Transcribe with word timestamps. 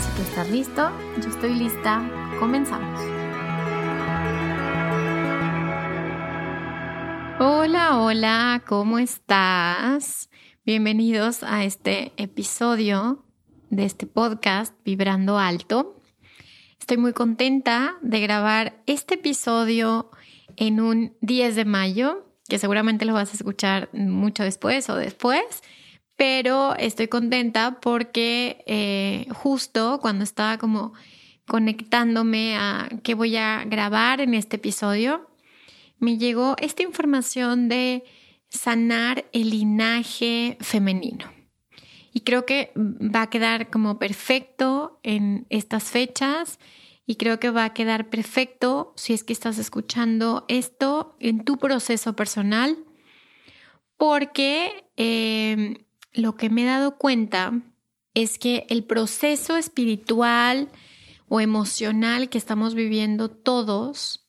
Si 0.00 0.10
tú 0.16 0.22
estás 0.22 0.50
listo, 0.50 0.90
yo 1.22 1.28
estoy 1.28 1.54
lista, 1.54 2.02
comenzamos. 2.38 3.00
Hola, 7.38 7.98
hola, 7.98 8.62
¿cómo 8.66 8.98
estás? 8.98 10.28
Bienvenidos 10.64 11.42
a 11.42 11.64
este 11.64 12.12
episodio 12.16 13.24
de 13.70 13.84
este 13.84 14.06
podcast 14.06 14.74
Vibrando 14.84 15.38
Alto. 15.38 16.00
Estoy 16.78 16.98
muy 16.98 17.12
contenta 17.12 17.96
de 18.02 18.20
grabar 18.20 18.82
este 18.86 19.14
episodio 19.14 20.10
en 20.56 20.80
un 20.80 21.16
10 21.22 21.56
de 21.56 21.64
mayo, 21.64 22.26
que 22.48 22.58
seguramente 22.58 23.04
lo 23.06 23.14
vas 23.14 23.30
a 23.30 23.36
escuchar 23.36 23.88
mucho 23.92 24.42
después 24.42 24.88
o 24.90 24.96
después, 24.96 25.62
pero 26.16 26.74
estoy 26.76 27.08
contenta 27.08 27.78
porque 27.80 28.64
eh, 28.66 29.26
justo 29.32 30.00
cuando 30.00 30.24
estaba 30.24 30.58
como 30.58 30.92
conectándome 31.46 32.56
a 32.56 32.88
qué 33.02 33.14
voy 33.14 33.36
a 33.36 33.64
grabar 33.64 34.20
en 34.20 34.34
este 34.34 34.56
episodio, 34.56 35.30
me 35.98 36.18
llegó 36.18 36.56
esta 36.58 36.82
información 36.82 37.68
de 37.68 38.04
sanar 38.48 39.26
el 39.32 39.50
linaje 39.50 40.56
femenino. 40.60 41.32
Y 42.12 42.20
creo 42.20 42.46
que 42.46 42.72
va 42.76 43.22
a 43.22 43.30
quedar 43.30 43.70
como 43.70 43.98
perfecto 43.98 44.98
en 45.02 45.46
estas 45.50 45.84
fechas 45.84 46.58
y 47.06 47.16
creo 47.16 47.38
que 47.38 47.50
va 47.50 47.64
a 47.64 47.74
quedar 47.74 48.08
perfecto 48.08 48.94
si 48.96 49.12
es 49.12 49.22
que 49.22 49.34
estás 49.34 49.58
escuchando 49.58 50.44
esto 50.48 51.16
en 51.20 51.44
tu 51.44 51.58
proceso 51.58 52.16
personal 52.16 52.78
porque 53.96 54.88
eh, 54.96 55.85
lo 56.16 56.36
que 56.36 56.50
me 56.50 56.62
he 56.62 56.66
dado 56.66 56.96
cuenta 56.96 57.52
es 58.14 58.38
que 58.38 58.66
el 58.70 58.84
proceso 58.84 59.56
espiritual 59.56 60.70
o 61.28 61.40
emocional 61.40 62.28
que 62.28 62.38
estamos 62.38 62.74
viviendo 62.74 63.30
todos 63.30 64.26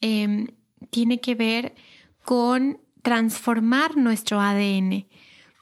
em, 0.00 0.48
tiene 0.90 1.20
que 1.20 1.34
ver 1.34 1.74
con 2.24 2.80
transformar 3.02 3.96
nuestro 3.96 4.40
ADN, 4.40 5.06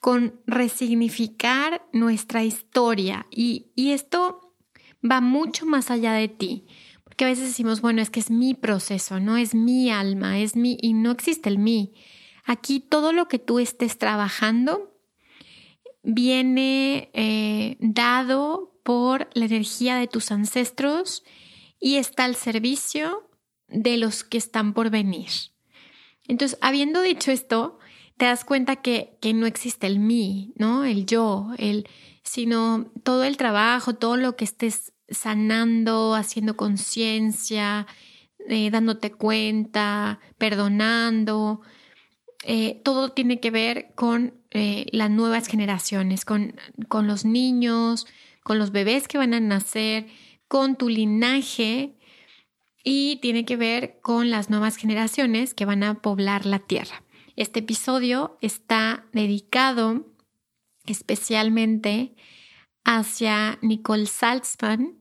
con 0.01 0.41
resignificar 0.47 1.87
nuestra 1.93 2.43
historia. 2.45 3.27
Y, 3.31 3.73
y 3.75 3.93
esto 3.93 4.55
va 5.09 5.21
mucho 5.21 5.67
más 5.67 5.91
allá 5.91 6.13
de 6.13 6.29
ti. 6.29 6.67
Porque 7.05 7.25
a 7.25 7.29
veces 7.29 7.49
decimos, 7.49 7.81
bueno, 7.81 8.01
es 8.01 8.11
que 8.11 8.21
es 8.21 8.31
mi 8.31 8.55
proceso, 8.55 9.21
no 9.21 9.37
es 9.37 9.55
mi 9.55 9.91
alma, 9.91 10.39
es 10.39 10.57
mi, 10.57 10.79
y 10.81 10.95
no 10.95 11.11
existe 11.11 11.49
el 11.49 11.59
mí. 11.59 11.93
Aquí 12.45 12.81
todo 12.81 13.13
lo 13.13 13.29
que 13.29 13.39
tú 13.39 13.59
estés 13.59 13.99
trabajando 13.99 14.92
viene 16.03 17.11
eh, 17.13 17.77
dado 17.81 18.73
por 18.83 19.29
la 19.35 19.47
energía 19.47 19.97
de 19.97 20.09
tus 20.09 20.31
ancestros 20.31 21.23
y 21.79 21.97
está 21.97 22.25
al 22.25 22.37
servicio 22.37 23.29
de 23.69 23.97
los 23.97 24.25
que 24.25 24.39
están 24.39 24.75
por 24.75 24.91
venir. 24.91 25.31
Entonces, 26.29 26.59
habiendo 26.61 27.03
dicho 27.03 27.31
esto, 27.31 27.79
te 28.17 28.27
das 28.27 28.45
cuenta 28.45 28.77
que, 28.77 29.17
que 29.21 29.35
no 29.35 29.47
existe 29.47 29.87
el 29.87 29.99
mí, 29.99 30.53
¿no? 30.57 30.85
El 30.85 31.07
yo, 31.07 31.51
el, 31.59 31.89
sino 32.23 32.93
todo 33.03 33.25
el 33.25 33.37
trabajo, 33.37 33.95
todo 33.95 34.17
lo 34.17 34.37
que 34.37 34.45
estés 34.45 34.93
sanando, 35.09 36.15
haciendo 36.15 36.57
conciencia, 36.57 37.87
eh, 38.49 38.71
dándote 38.71 39.13
cuenta, 39.13 40.21
perdonando, 40.39 41.61
eh, 42.45 42.81
todo 42.85 43.13
tiene 43.13 43.41
que 43.41 43.51
ver 43.51 43.93
con 43.95 44.42
eh, 44.55 44.87
las 44.93 45.11
nuevas 45.11 45.47
generaciones, 45.47 46.25
con, 46.25 46.55
con 46.89 47.07
los 47.07 47.25
niños, 47.25 48.07
con 48.43 48.59
los 48.59 48.73
bebés 48.73 49.09
que 49.09 49.19
van 49.19 49.35
a 49.35 49.41
nacer, 49.41 50.07
con 50.49 50.77
tu 50.77 50.89
linaje 50.89 51.97
y 52.85 53.17
tiene 53.23 53.45
que 53.45 53.57
ver 53.57 54.01
con 54.03 54.31
las 54.31 54.51
nuevas 54.51 54.77
generaciones 54.77 55.55
que 55.55 55.65
van 55.65 55.83
a 55.83 56.03
poblar 56.03 56.45
la 56.47 56.59
tierra. 56.59 57.03
Este 57.37 57.61
episodio 57.61 58.37
está 58.43 59.07
dedicado 59.13 60.07
especialmente 60.85 62.15
hacia 62.85 63.59
Nicole 63.63 64.07
Salzman, 64.07 64.99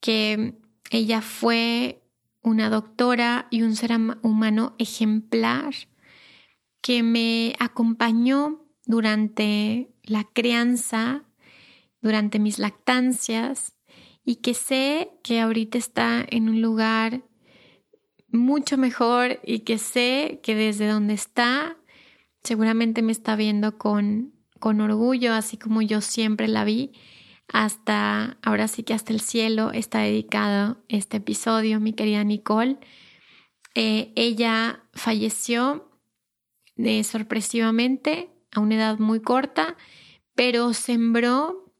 que 0.00 0.54
ella 0.90 1.22
fue 1.22 2.02
una 2.42 2.70
doctora 2.70 3.48
y 3.50 3.62
un 3.62 3.74
ser 3.74 3.92
humano 4.22 4.74
ejemplar 4.78 5.74
que 6.80 7.02
me 7.02 7.56
acompañó 7.58 8.67
durante 8.88 9.90
la 10.02 10.24
crianza, 10.24 11.22
durante 12.00 12.38
mis 12.38 12.58
lactancias 12.58 13.76
y 14.24 14.36
que 14.36 14.54
sé 14.54 15.10
que 15.22 15.40
ahorita 15.40 15.76
está 15.76 16.24
en 16.28 16.48
un 16.48 16.62
lugar 16.62 17.22
mucho 18.28 18.78
mejor 18.78 19.40
y 19.44 19.60
que 19.60 19.76
sé 19.76 20.40
que 20.42 20.54
desde 20.54 20.88
donde 20.88 21.12
está 21.12 21.76
seguramente 22.42 23.02
me 23.02 23.12
está 23.12 23.36
viendo 23.36 23.76
con, 23.76 24.32
con 24.58 24.80
orgullo, 24.80 25.34
así 25.34 25.58
como 25.58 25.82
yo 25.82 26.00
siempre 26.00 26.48
la 26.48 26.64
vi. 26.64 26.92
Hasta 27.52 28.38
ahora 28.42 28.68
sí 28.68 28.84
que 28.84 28.94
hasta 28.94 29.12
el 29.12 29.20
cielo 29.20 29.70
está 29.70 30.00
dedicado 30.00 30.82
este 30.88 31.18
episodio, 31.18 31.78
mi 31.78 31.92
querida 31.92 32.24
Nicole. 32.24 32.78
Eh, 33.74 34.12
ella 34.16 34.82
falleció 34.94 35.90
de 36.76 37.04
sorpresivamente 37.04 38.30
a 38.52 38.60
una 38.60 38.76
edad 38.76 38.98
muy 38.98 39.20
corta, 39.20 39.76
pero 40.34 40.72
sembró 40.72 41.72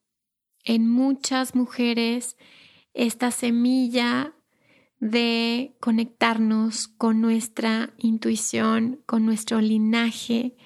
en 0.65 0.89
muchas 0.89 1.55
mujeres 1.55 2.37
esta 2.95 3.31
semilla 3.31 4.35
de 5.01 5.77
conectarnos 5.81 6.89
con 6.89 7.21
nuestra 7.21 7.95
intuición, 7.99 9.01
con 9.07 9.25
nuestro 9.25 9.61
linaje, 9.61 10.57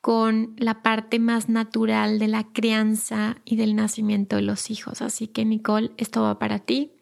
con 0.00 0.54
la 0.58 0.82
parte 0.82 1.20
más 1.20 1.48
natural 1.48 2.18
de 2.18 2.26
la 2.26 2.52
crianza 2.52 3.36
y 3.44 3.54
del 3.54 3.76
nacimiento 3.76 4.36
de 4.36 4.42
los 4.42 4.70
hijos. 4.70 5.00
Así 5.00 5.28
que 5.28 5.44
Nicole, 5.44 5.92
esto 5.96 6.22
va 6.22 6.40
para 6.40 6.58
ti. 6.58 6.92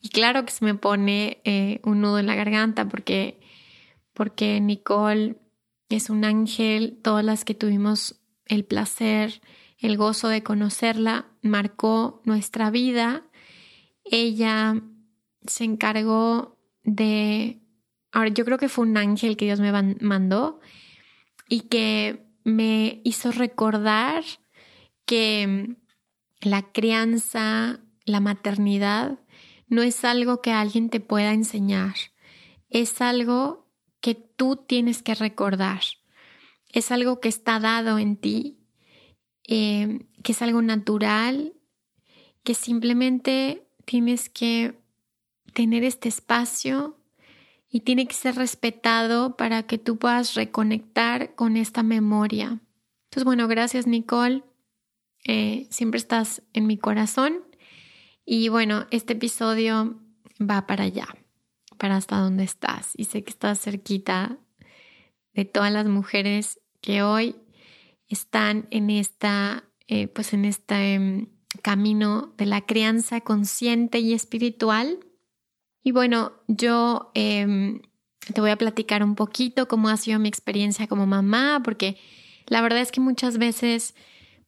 Y 0.00 0.10
claro 0.10 0.44
que 0.44 0.52
se 0.52 0.64
me 0.64 0.74
pone 0.74 1.40
eh, 1.44 1.80
un 1.82 2.00
nudo 2.00 2.20
en 2.20 2.26
la 2.26 2.36
garganta 2.36 2.88
porque, 2.88 3.40
porque 4.14 4.60
Nicole 4.60 5.41
es 5.96 6.10
un 6.10 6.24
ángel, 6.24 6.98
todas 7.02 7.24
las 7.24 7.44
que 7.44 7.54
tuvimos 7.54 8.20
el 8.46 8.64
placer, 8.64 9.40
el 9.78 9.96
gozo 9.96 10.28
de 10.28 10.42
conocerla, 10.42 11.26
marcó 11.42 12.22
nuestra 12.24 12.70
vida. 12.70 13.24
Ella 14.04 14.80
se 15.46 15.64
encargó 15.64 16.58
de, 16.84 17.60
ahora 18.12 18.30
yo 18.30 18.44
creo 18.44 18.58
que 18.58 18.68
fue 18.68 18.86
un 18.86 18.96
ángel 18.96 19.36
que 19.36 19.46
Dios 19.46 19.60
me 19.60 19.72
mandó 20.00 20.60
y 21.48 21.62
que 21.62 22.26
me 22.44 23.00
hizo 23.04 23.32
recordar 23.32 24.24
que 25.04 25.76
la 26.40 26.62
crianza, 26.72 27.80
la 28.04 28.20
maternidad, 28.20 29.18
no 29.68 29.82
es 29.82 30.04
algo 30.04 30.42
que 30.42 30.52
alguien 30.52 30.90
te 30.90 31.00
pueda 31.00 31.32
enseñar, 31.32 31.94
es 32.68 33.00
algo 33.00 33.61
que 34.02 34.14
tú 34.14 34.56
tienes 34.56 35.02
que 35.02 35.14
recordar. 35.14 35.80
Es 36.68 36.92
algo 36.92 37.20
que 37.20 37.28
está 37.28 37.58
dado 37.60 37.98
en 37.98 38.16
ti, 38.16 38.58
eh, 39.48 40.06
que 40.22 40.32
es 40.32 40.42
algo 40.42 40.60
natural, 40.60 41.54
que 42.44 42.54
simplemente 42.54 43.66
tienes 43.86 44.28
que 44.28 44.78
tener 45.54 45.84
este 45.84 46.08
espacio 46.08 46.98
y 47.70 47.80
tiene 47.80 48.06
que 48.06 48.14
ser 48.14 48.34
respetado 48.34 49.36
para 49.36 49.62
que 49.62 49.78
tú 49.78 49.98
puedas 49.98 50.34
reconectar 50.34 51.34
con 51.34 51.56
esta 51.56 51.82
memoria. 51.82 52.60
Entonces, 53.04 53.24
bueno, 53.24 53.48
gracias 53.48 53.86
Nicole. 53.86 54.42
Eh, 55.24 55.66
siempre 55.70 55.98
estás 55.98 56.42
en 56.52 56.66
mi 56.66 56.76
corazón. 56.76 57.44
Y 58.24 58.48
bueno, 58.48 58.86
este 58.90 59.14
episodio 59.14 60.00
va 60.40 60.66
para 60.66 60.84
allá, 60.84 61.08
para 61.82 61.96
hasta 61.96 62.18
donde 62.18 62.44
estás. 62.44 62.92
Y 62.96 63.06
sé 63.06 63.24
que 63.24 63.30
estás 63.30 63.60
cerquita 63.60 64.38
de 65.34 65.44
todas 65.44 65.72
las 65.72 65.84
mujeres 65.84 66.60
que 66.80 67.02
hoy 67.02 67.34
están 68.06 68.68
en 68.70 68.88
esta, 68.88 69.64
eh, 69.88 70.06
pues 70.06 70.32
en 70.32 70.44
este 70.44 70.94
em, 70.94 71.26
camino 71.60 72.34
de 72.38 72.46
la 72.46 72.60
crianza 72.60 73.20
consciente 73.20 73.98
y 73.98 74.12
espiritual. 74.12 75.00
Y 75.82 75.90
bueno, 75.90 76.34
yo 76.46 77.10
em, 77.14 77.82
te 78.32 78.40
voy 78.40 78.50
a 78.50 78.56
platicar 78.56 79.02
un 79.02 79.16
poquito 79.16 79.66
cómo 79.66 79.88
ha 79.88 79.96
sido 79.96 80.20
mi 80.20 80.28
experiencia 80.28 80.86
como 80.86 81.04
mamá, 81.08 81.62
porque 81.64 81.96
la 82.46 82.62
verdad 82.62 82.78
es 82.78 82.92
que 82.92 83.00
muchas 83.00 83.38
veces, 83.38 83.96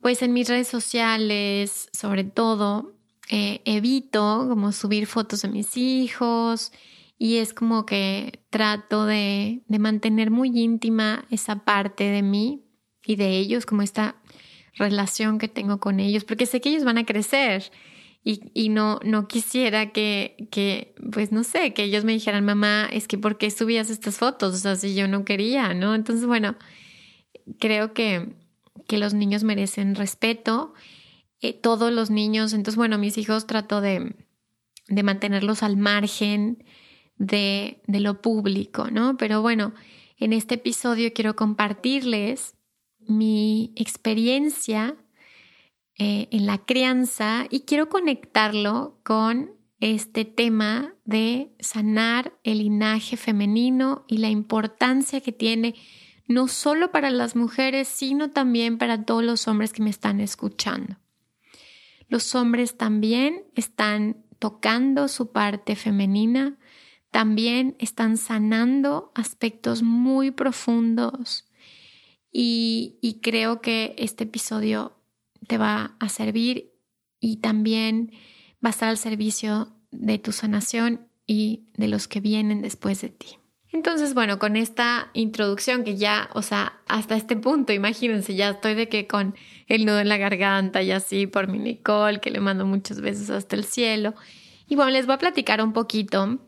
pues 0.00 0.22
en 0.22 0.32
mis 0.32 0.48
redes 0.48 0.69
sociales, 0.69 1.88
sobre 1.92 2.22
todo, 2.22 2.94
eh, 3.28 3.60
evito 3.64 4.46
como 4.48 4.70
subir 4.70 5.08
fotos 5.08 5.42
de 5.42 5.48
mis 5.48 5.76
hijos 5.76 6.70
y 7.19 7.37
es 7.37 7.55
como 7.55 7.87
que 7.87 8.44
trato 8.50 9.06
de, 9.06 9.62
de 9.66 9.78
mantener 9.78 10.31
muy 10.31 10.50
íntima 10.58 11.26
esa 11.31 11.64
parte 11.64 12.05
de 12.05 12.22
mí 12.22 12.64
y 13.05 13.16
de 13.16 13.38
ellos, 13.38 13.66
como 13.66 13.82
esta 13.82 14.16
relación 14.75 15.38
que 15.38 15.49
tengo 15.49 15.78
con 15.78 16.00
ellos, 16.00 16.25
porque 16.25 16.46
sé 16.46 16.61
que 16.61 16.70
ellos 16.70 16.84
van 16.84 16.99
a 16.99 17.06
crecer 17.06 17.70
y, 18.25 18.50
y 18.55 18.70
no, 18.70 18.99
no 19.05 19.28
quisiera 19.28 19.93
que, 19.93 20.49
que, 20.50 20.94
pues 21.12 21.31
no 21.31 21.44
sé, 21.44 21.75
que 21.75 21.84
ellos 21.84 22.05
me 22.05 22.12
dijeran, 22.12 22.44
mamá, 22.44 22.88
es 22.90 23.06
que 23.06 23.19
¿por 23.19 23.38
qué 23.38 23.50
subías 23.50 23.90
estas 23.90 24.17
fotos? 24.17 24.55
O 24.55 24.58
sea, 24.58 24.76
si 24.76 24.94
yo 24.94 25.06
no 25.06 25.25
quería, 25.25 25.75
¿no? 25.75 25.94
Entonces, 25.94 26.26
bueno, 26.26 26.56
creo 27.60 27.93
que, 27.93 28.34
que 28.88 28.99
los 28.99 29.12
niños 29.14 29.44
merecen 29.44 29.94
respeto, 29.94 30.72
eh, 31.40 31.52
todos 31.52 31.93
los 31.93 32.10
niños, 32.10 32.55
entonces, 32.55 32.76
bueno, 32.76 32.96
mis 32.96 33.19
hijos 33.19 33.46
trato 33.46 33.82
de, 33.82 34.17
de 34.88 35.02
mantenerlos 35.02 35.62
al 35.62 35.76
margen 35.76 36.64
de, 37.16 37.82
de 37.87 38.00
lo 38.00 38.20
público, 38.20 38.90
¿no? 38.90 39.16
Pero 39.16 39.43
bueno, 39.43 39.72
en 40.19 40.32
este 40.32 40.56
episodio 40.56 41.12
quiero 41.12 41.37
compartirles 41.37 42.55
mi 43.00 43.72
experiencia 43.76 44.96
eh, 45.96 46.28
en 46.32 46.46
la 46.46 46.58
crianza 46.58 47.46
y 47.50 47.61
quiero 47.61 47.88
conectarlo 47.88 48.99
con 49.05 49.52
este 49.81 50.25
tema 50.25 50.94
de 51.05 51.55
sanar 51.61 52.32
el 52.43 52.58
linaje 52.58 53.17
femenino 53.17 54.05
y 54.08 54.17
la 54.17 54.28
importancia 54.28 55.20
que 55.20 55.32
tiene 55.32 55.75
no 56.26 56.49
solo 56.49 56.90
para 56.90 57.10
las 57.10 57.37
mujeres, 57.37 57.87
sino 57.87 58.31
también 58.31 58.78
para 58.78 59.05
todos 59.05 59.22
los 59.22 59.46
hombres 59.46 59.72
que 59.72 59.82
me 59.82 59.90
están 59.90 60.20
escuchando. 60.20 60.96
Los 62.08 62.34
hombres 62.34 62.76
también 62.76 63.44
están 63.55 64.25
tocando 64.38 65.08
su 65.08 65.32
parte 65.32 65.76
femenina, 65.76 66.58
también 67.14 67.76
están 67.78 68.16
sanando 68.16 69.12
aspectos 69.14 69.84
muy 69.84 70.32
profundos 70.32 71.44
y, 72.32 73.20
creo 73.22 73.61
que 73.61 73.94
este 73.99 74.25
episodio 74.25 74.99
te 75.46 75.56
va 75.56 75.94
a 76.00 76.08
servir 76.08 76.72
y 77.20 77.37
también 77.37 78.11
va 78.55 78.70
a 78.70 78.70
estar 78.70 78.88
al 78.88 78.99
servicio 78.99 79.76
de 79.93 80.19
tu 80.19 80.32
sanación 80.32 81.06
y 81.25 81.69
de 81.76 81.87
los 81.87 82.08
que 82.08 82.19
vienen 82.19 82.62
después 82.62 83.00
de 83.00 83.11
ti. 83.11 83.38
Entonces, 83.70 84.12
bueno, 84.12 84.40
con 84.40 84.56
esta 84.56 85.10
introducción 85.12 85.84
que 85.84 85.96
ya, 85.96 86.31
o 86.34 86.43
sea, 86.43 86.81
hasta 86.88 87.14
este 87.14 87.37
punto, 87.37 87.72
imagínense, 87.72 88.34
ya 88.34 88.50
estoy 88.50 88.75
de 88.75 88.88
que 88.88 89.06
con 89.06 89.37
el 89.69 89.87
nudo 89.87 90.00
en 90.00 90.08
la 90.08 90.17
garganta 90.17 90.82
y 90.82 90.90
así 90.90 91.28
por 91.28 91.46
mi 91.46 91.60
Nicole, 91.60 92.19
que 92.19 92.32
le 92.32 92.40
mando 92.40 92.67
muchos 92.67 93.00
besos 93.00 93.31
hasta 93.31 93.55
el 93.55 93.62
cielo. 93.62 94.14
Y 94.67 94.75
bueno, 94.75 94.90
les 94.90 95.06
voy 95.06 95.14
a 95.14 95.19
platicar 95.19 95.62
un 95.62 95.72
poquito. 95.72 96.40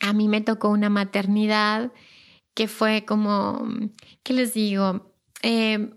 A 0.00 0.12
mí 0.12 0.28
me 0.28 0.40
tocó 0.40 0.68
una 0.68 0.90
maternidad 0.90 1.92
que 2.54 2.68
fue 2.68 3.04
como, 3.04 3.66
¿qué 4.22 4.32
les 4.32 4.54
digo? 4.54 5.12
Eh, 5.42 5.90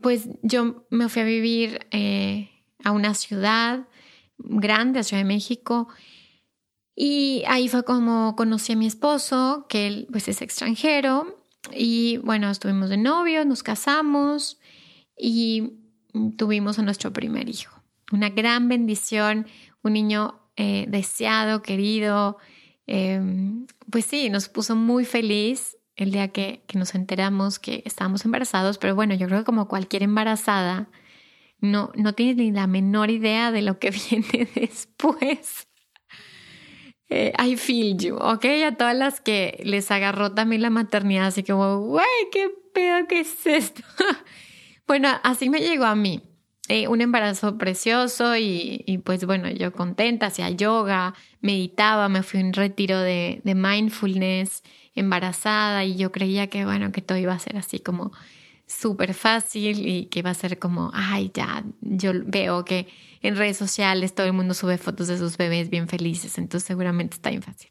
pues 0.00 0.28
yo 0.42 0.86
me 0.90 1.08
fui 1.08 1.22
a 1.22 1.24
vivir 1.24 1.86
eh, 1.90 2.50
a 2.82 2.92
una 2.92 3.14
ciudad 3.14 3.88
grande, 4.38 5.00
a 5.00 5.02
Ciudad 5.02 5.22
de 5.22 5.28
México, 5.28 5.88
y 6.96 7.42
ahí 7.48 7.68
fue 7.68 7.84
como 7.84 8.36
conocí 8.36 8.72
a 8.72 8.76
mi 8.76 8.86
esposo, 8.86 9.66
que 9.68 9.86
él 9.86 10.06
pues 10.10 10.28
es 10.28 10.42
extranjero, 10.42 11.44
y 11.72 12.18
bueno, 12.18 12.50
estuvimos 12.50 12.90
de 12.90 12.96
novio, 12.96 13.44
nos 13.44 13.62
casamos 13.62 14.58
y 15.18 15.72
tuvimos 16.36 16.78
a 16.78 16.82
nuestro 16.82 17.12
primer 17.12 17.48
hijo. 17.48 17.80
Una 18.12 18.28
gran 18.28 18.68
bendición, 18.68 19.46
un 19.82 19.94
niño 19.94 20.40
eh, 20.56 20.86
deseado, 20.88 21.62
querido, 21.62 22.38
pues 22.86 24.04
sí, 24.04 24.30
nos 24.30 24.48
puso 24.48 24.76
muy 24.76 25.04
feliz 25.04 25.76
el 25.96 26.10
día 26.10 26.28
que, 26.28 26.64
nos 26.74 26.94
enteramos 26.94 27.58
que 27.58 27.82
estábamos 27.86 28.24
embarazados, 28.24 28.78
pero 28.78 28.94
bueno, 28.94 29.14
yo 29.14 29.26
creo 29.26 29.40
que 29.40 29.44
como 29.44 29.68
cualquier 29.68 30.02
embarazada, 30.02 30.88
no, 31.60 31.92
no 31.94 32.14
tienes 32.14 32.36
ni 32.36 32.50
la 32.50 32.66
menor 32.66 33.10
idea 33.10 33.52
de 33.52 33.62
lo 33.62 33.78
que 33.78 33.90
viene 34.10 34.48
después. 34.54 35.68
Eh, 37.08 37.32
I 37.38 37.56
feel 37.56 37.96
you, 37.98 38.16
¿ok? 38.16 38.44
A 38.66 38.76
todas 38.76 38.96
las 38.96 39.20
que 39.20 39.60
les 39.64 39.90
agarró 39.90 40.32
también 40.32 40.62
la 40.62 40.70
maternidad, 40.70 41.26
así 41.26 41.44
como, 41.44 41.80
güey, 41.80 42.06
qué 42.32 42.50
pedo 42.72 43.06
que 43.06 43.20
es 43.20 43.46
esto. 43.46 43.82
bueno, 44.86 45.08
así 45.22 45.48
me 45.48 45.60
llegó 45.60 45.84
a 45.84 45.94
mí. 45.94 46.22
Eh, 46.68 46.88
un 46.88 47.02
embarazo 47.02 47.58
precioso 47.58 48.36
y, 48.36 49.00
pues 49.04 49.26
bueno, 49.26 49.50
yo 49.50 49.70
contenta, 49.72 50.26
hacía 50.26 50.48
yoga, 50.48 51.14
meditaba, 51.42 52.08
me 52.08 52.22
fui 52.22 52.40
a 52.40 52.44
un 52.44 52.54
retiro 52.54 52.98
de, 53.00 53.42
mindfulness 53.44 54.62
embarazada 54.94 55.84
y 55.84 55.96
yo 55.96 56.10
creía 56.10 56.46
que, 56.46 56.64
bueno, 56.64 56.90
que 56.90 57.02
todo 57.02 57.18
iba 57.18 57.34
a 57.34 57.38
ser 57.38 57.58
así 57.58 57.80
como 57.80 58.12
súper 58.66 59.12
fácil 59.12 59.86
y 59.86 60.06
que 60.06 60.20
iba 60.20 60.30
a 60.30 60.34
ser 60.34 60.58
como, 60.58 60.90
ay, 60.94 61.30
ya, 61.34 61.64
yo 61.82 62.12
veo 62.24 62.64
que 62.64 62.88
en 63.20 63.36
redes 63.36 63.58
sociales 63.58 64.14
todo 64.14 64.26
el 64.26 64.32
mundo 64.32 64.54
sube 64.54 64.78
fotos 64.78 65.08
de 65.08 65.18
sus 65.18 65.36
bebés 65.36 65.68
bien 65.68 65.86
felices, 65.86 66.38
entonces 66.38 66.66
seguramente 66.66 67.16
está 67.16 67.28
bien 67.28 67.42
fácil. 67.42 67.70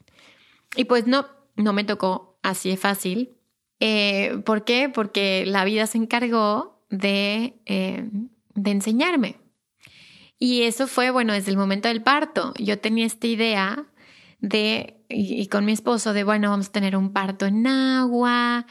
Y 0.75 0.85
pues 0.85 1.07
no, 1.07 1.25
no 1.55 1.73
me 1.73 1.83
tocó 1.83 2.37
así 2.43 2.69
de 2.69 2.77
fácil. 2.77 3.37
Eh, 3.79 4.37
¿Por 4.45 4.65
qué? 4.65 4.89
Porque 4.89 5.45
la 5.47 5.65
vida 5.65 5.87
se 5.87 5.97
encargó 5.97 6.85
de, 6.89 7.59
eh, 7.65 8.07
de 8.55 8.71
enseñarme. 8.71 9.37
Y 10.39 10.63
eso 10.63 10.87
fue, 10.87 11.09
bueno, 11.09 11.33
desde 11.33 11.51
el 11.51 11.57
momento 11.57 11.87
del 11.87 12.03
parto. 12.03 12.53
Yo 12.59 12.79
tenía 12.79 13.05
esta 13.05 13.27
idea 13.27 13.85
de, 14.39 14.97
y, 15.09 15.47
con 15.47 15.65
mi 15.65 15.71
esposo, 15.71 16.13
de, 16.13 16.23
bueno, 16.23 16.49
vamos 16.49 16.67
a 16.67 16.71
tener 16.71 16.97
un 16.97 17.13
parto 17.13 17.45
en 17.45 17.65
agua 17.65 18.65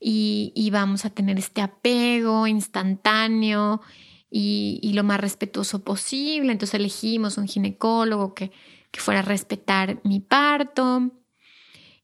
y, 0.00 0.52
y 0.54 0.70
vamos 0.70 1.04
a 1.04 1.10
tener 1.10 1.38
este 1.38 1.60
apego 1.60 2.46
instantáneo 2.46 3.82
y, 4.30 4.80
y, 4.82 4.94
lo 4.94 5.04
más 5.04 5.20
respetuoso 5.20 5.84
posible. 5.84 6.52
Entonces 6.52 6.74
elegimos 6.74 7.36
un 7.36 7.46
ginecólogo 7.46 8.34
que, 8.34 8.50
que 8.90 9.00
fuera 9.00 9.20
a 9.20 9.24
respetar 9.24 10.00
mi 10.04 10.20
parto 10.20 11.10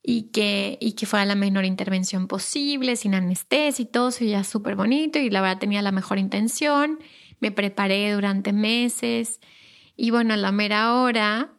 y 0.03 0.25
que, 0.25 0.77
y 0.81 0.93
que 0.93 1.07
fuera 1.07 1.25
la 1.25 1.35
menor 1.35 1.65
intervención 1.65 2.29
posible, 2.29 2.97
sin 2.97 3.15
anestesia 3.15 3.83
y 3.83 3.87
todo, 3.87 4.09
eso 4.09 4.25
ya 4.25 4.45
súper 4.45 4.77
bonito 4.77 5.19
y 5.19 5.31
la 5.31 5.41
verdad 5.41 5.59
tenía 5.59 5.81
la 5.81 5.93
mejor 5.93 6.19
intención. 6.19 6.99
Me 7.41 7.51
preparé 7.51 8.13
durante 8.13 8.53
meses 8.53 9.41
y 9.97 10.11
bueno, 10.11 10.35
a 10.35 10.37
la 10.37 10.53
mera 10.53 10.95
hora 10.95 11.53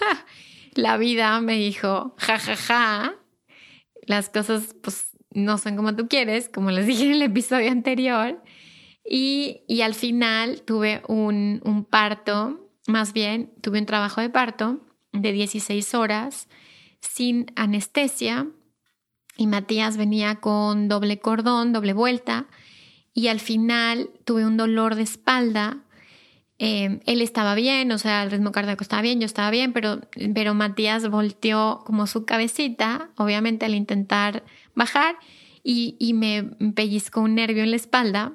la 0.74 0.96
vida 0.96 1.40
me 1.40 1.54
dijo, 1.54 2.14
ja, 2.18 2.38
ja, 2.38 2.56
ja, 2.56 3.14
las 4.06 4.28
cosas 4.28 4.74
pues 4.82 5.10
no 5.30 5.58
son 5.58 5.76
como 5.76 5.96
tú 5.96 6.08
quieres, 6.08 6.48
como 6.48 6.70
les 6.70 6.86
dije 6.86 7.04
en 7.04 7.12
el 7.12 7.22
episodio 7.22 7.70
anterior. 7.70 8.42
Y, 9.04 9.62
y 9.66 9.80
al 9.80 9.94
final 9.94 10.62
tuve 10.62 11.02
un, 11.08 11.60
un 11.64 11.84
parto, 11.84 12.70
más 12.86 13.12
bien 13.12 13.52
tuve 13.60 13.80
un 13.80 13.86
trabajo 13.86 14.20
de 14.20 14.30
parto 14.30 14.80
de 15.12 15.32
16 15.32 15.94
horas 15.94 16.48
sin 17.00 17.46
anestesia 17.56 18.46
y 19.36 19.46
Matías 19.46 19.96
venía 19.96 20.36
con 20.36 20.88
doble 20.88 21.18
cordón, 21.18 21.72
doble 21.72 21.94
vuelta 21.94 22.46
y 23.14 23.28
al 23.28 23.40
final 23.40 24.10
tuve 24.24 24.46
un 24.46 24.56
dolor 24.56 24.94
de 24.94 25.02
espalda 25.02 25.84
eh, 26.64 27.00
él 27.06 27.22
estaba 27.22 27.56
bien, 27.56 27.90
o 27.90 27.98
sea, 27.98 28.22
el 28.22 28.30
ritmo 28.30 28.52
cardíaco 28.52 28.84
estaba 28.84 29.02
bien, 29.02 29.18
yo 29.18 29.26
estaba 29.26 29.50
bien, 29.50 29.72
pero, 29.72 30.00
pero 30.32 30.54
Matías 30.54 31.08
volteó 31.08 31.82
como 31.84 32.06
su 32.06 32.24
cabecita, 32.24 33.10
obviamente 33.16 33.66
al 33.66 33.74
intentar 33.74 34.44
bajar, 34.76 35.16
y, 35.64 35.96
y 35.98 36.14
me 36.14 36.44
pellizcó 36.72 37.20
un 37.20 37.34
nervio 37.34 37.64
en 37.64 37.70
la 37.70 37.76
espalda 37.76 38.34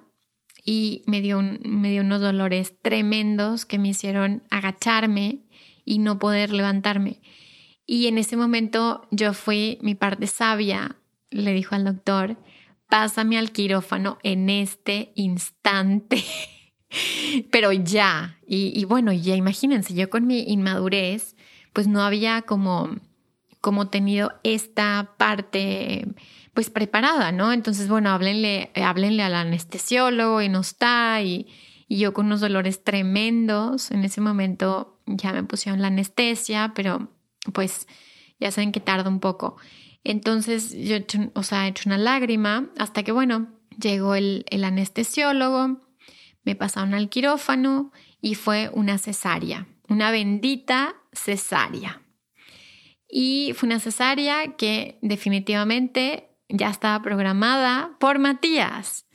y 0.65 1.03
me 1.05 1.21
dio, 1.21 1.41
me 1.41 1.89
dio 1.89 2.01
unos 2.01 2.19
dolores 2.19 2.73
tremendos 2.81 3.65
que 3.65 3.79
me 3.79 3.87
hicieron 3.87 4.43
agacharme 4.49 5.45
y 5.85 5.99
no 5.99 6.19
poder 6.19 6.51
levantarme. 6.51 7.21
Y 7.85 8.07
en 8.07 8.17
ese 8.17 8.35
momento 8.35 9.07
yo 9.09 9.33
fui 9.33 9.77
mi 9.81 9.95
parte 9.95 10.27
sabia, 10.27 10.97
le 11.29 11.53
dijo 11.53 11.75
al 11.75 11.85
doctor, 11.85 12.37
pásame 12.89 13.37
al 13.37 13.51
quirófano 13.51 14.17
en 14.23 14.49
este 14.49 15.11
instante. 15.15 16.23
Pero 17.51 17.71
ya, 17.73 18.39
y, 18.47 18.83
bueno, 18.85 19.11
ya 19.11 19.35
imagínense, 19.35 19.93
yo 19.93 20.09
con 20.09 20.25
mi 20.25 20.43
inmadurez, 20.43 21.35
pues 21.73 21.87
no 21.87 22.01
había 22.01 22.43
como, 22.43 22.95
como 23.59 23.89
tenido 23.89 24.33
esta 24.43 25.15
parte 25.17 26.07
pues 26.53 26.69
preparada, 26.71 27.31
¿no? 27.31 27.51
Entonces, 27.51 27.87
bueno, 27.87 28.09
háblenle, 28.09 28.71
háblenle 28.73 29.21
al 29.21 29.35
anestesiólogo 29.35 30.41
y 30.41 30.49
no 30.49 30.61
está, 30.61 31.21
y, 31.21 31.47
y 31.87 31.99
yo 31.99 32.13
con 32.13 32.27
unos 32.27 32.41
dolores 32.41 32.83
tremendos, 32.83 33.91
en 33.91 34.03
ese 34.05 34.21
momento 34.21 34.99
ya 35.05 35.33
me 35.33 35.43
pusieron 35.43 35.81
la 35.81 35.87
anestesia, 35.87 36.71
pero 36.73 37.11
pues 37.53 37.87
ya 38.39 38.51
saben 38.51 38.71
que 38.71 38.79
tarda 38.79 39.09
un 39.09 39.19
poco. 39.19 39.57
Entonces 40.03 40.71
yo, 40.71 40.95
he 40.95 40.99
hecho, 40.99 41.31
o 41.33 41.43
sea, 41.43 41.65
he 41.65 41.69
hecho 41.69 41.89
una 41.89 41.97
lágrima 41.97 42.69
hasta 42.77 43.03
que, 43.03 43.11
bueno, 43.11 43.47
llegó 43.79 44.15
el, 44.15 44.45
el 44.49 44.63
anestesiólogo, 44.63 45.81
me 46.43 46.55
pasaron 46.55 46.93
al 46.93 47.09
quirófano 47.09 47.91
y 48.21 48.35
fue 48.35 48.69
una 48.73 48.97
cesárea, 48.97 49.67
una 49.89 50.11
bendita 50.11 50.95
cesárea. 51.11 52.01
Y 53.09 53.53
fue 53.55 53.67
una 53.67 53.79
cesárea 53.79 54.55
que 54.57 54.97
definitivamente 55.01 56.29
ya 56.49 56.69
estaba 56.69 57.01
programada 57.01 57.97
por 57.99 58.19
Matías. 58.19 59.05